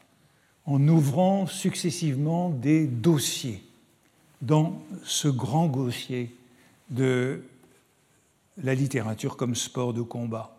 [0.66, 3.64] en ouvrant successivement des dossiers
[4.42, 6.36] dans ce grand dossier
[6.90, 7.42] de
[8.62, 10.54] la littérature comme sport de combat.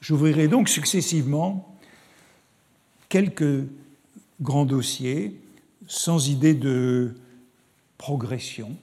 [0.00, 1.78] J'ouvrirai donc successivement
[3.08, 3.68] quelques
[4.40, 5.40] grands dossiers
[5.86, 7.14] sans idée de
[7.98, 8.76] progression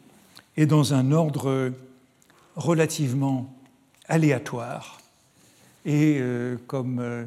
[0.56, 1.74] et dans un ordre
[2.56, 3.54] relativement
[4.08, 5.02] aléatoire.
[5.88, 7.24] Et euh, comme euh,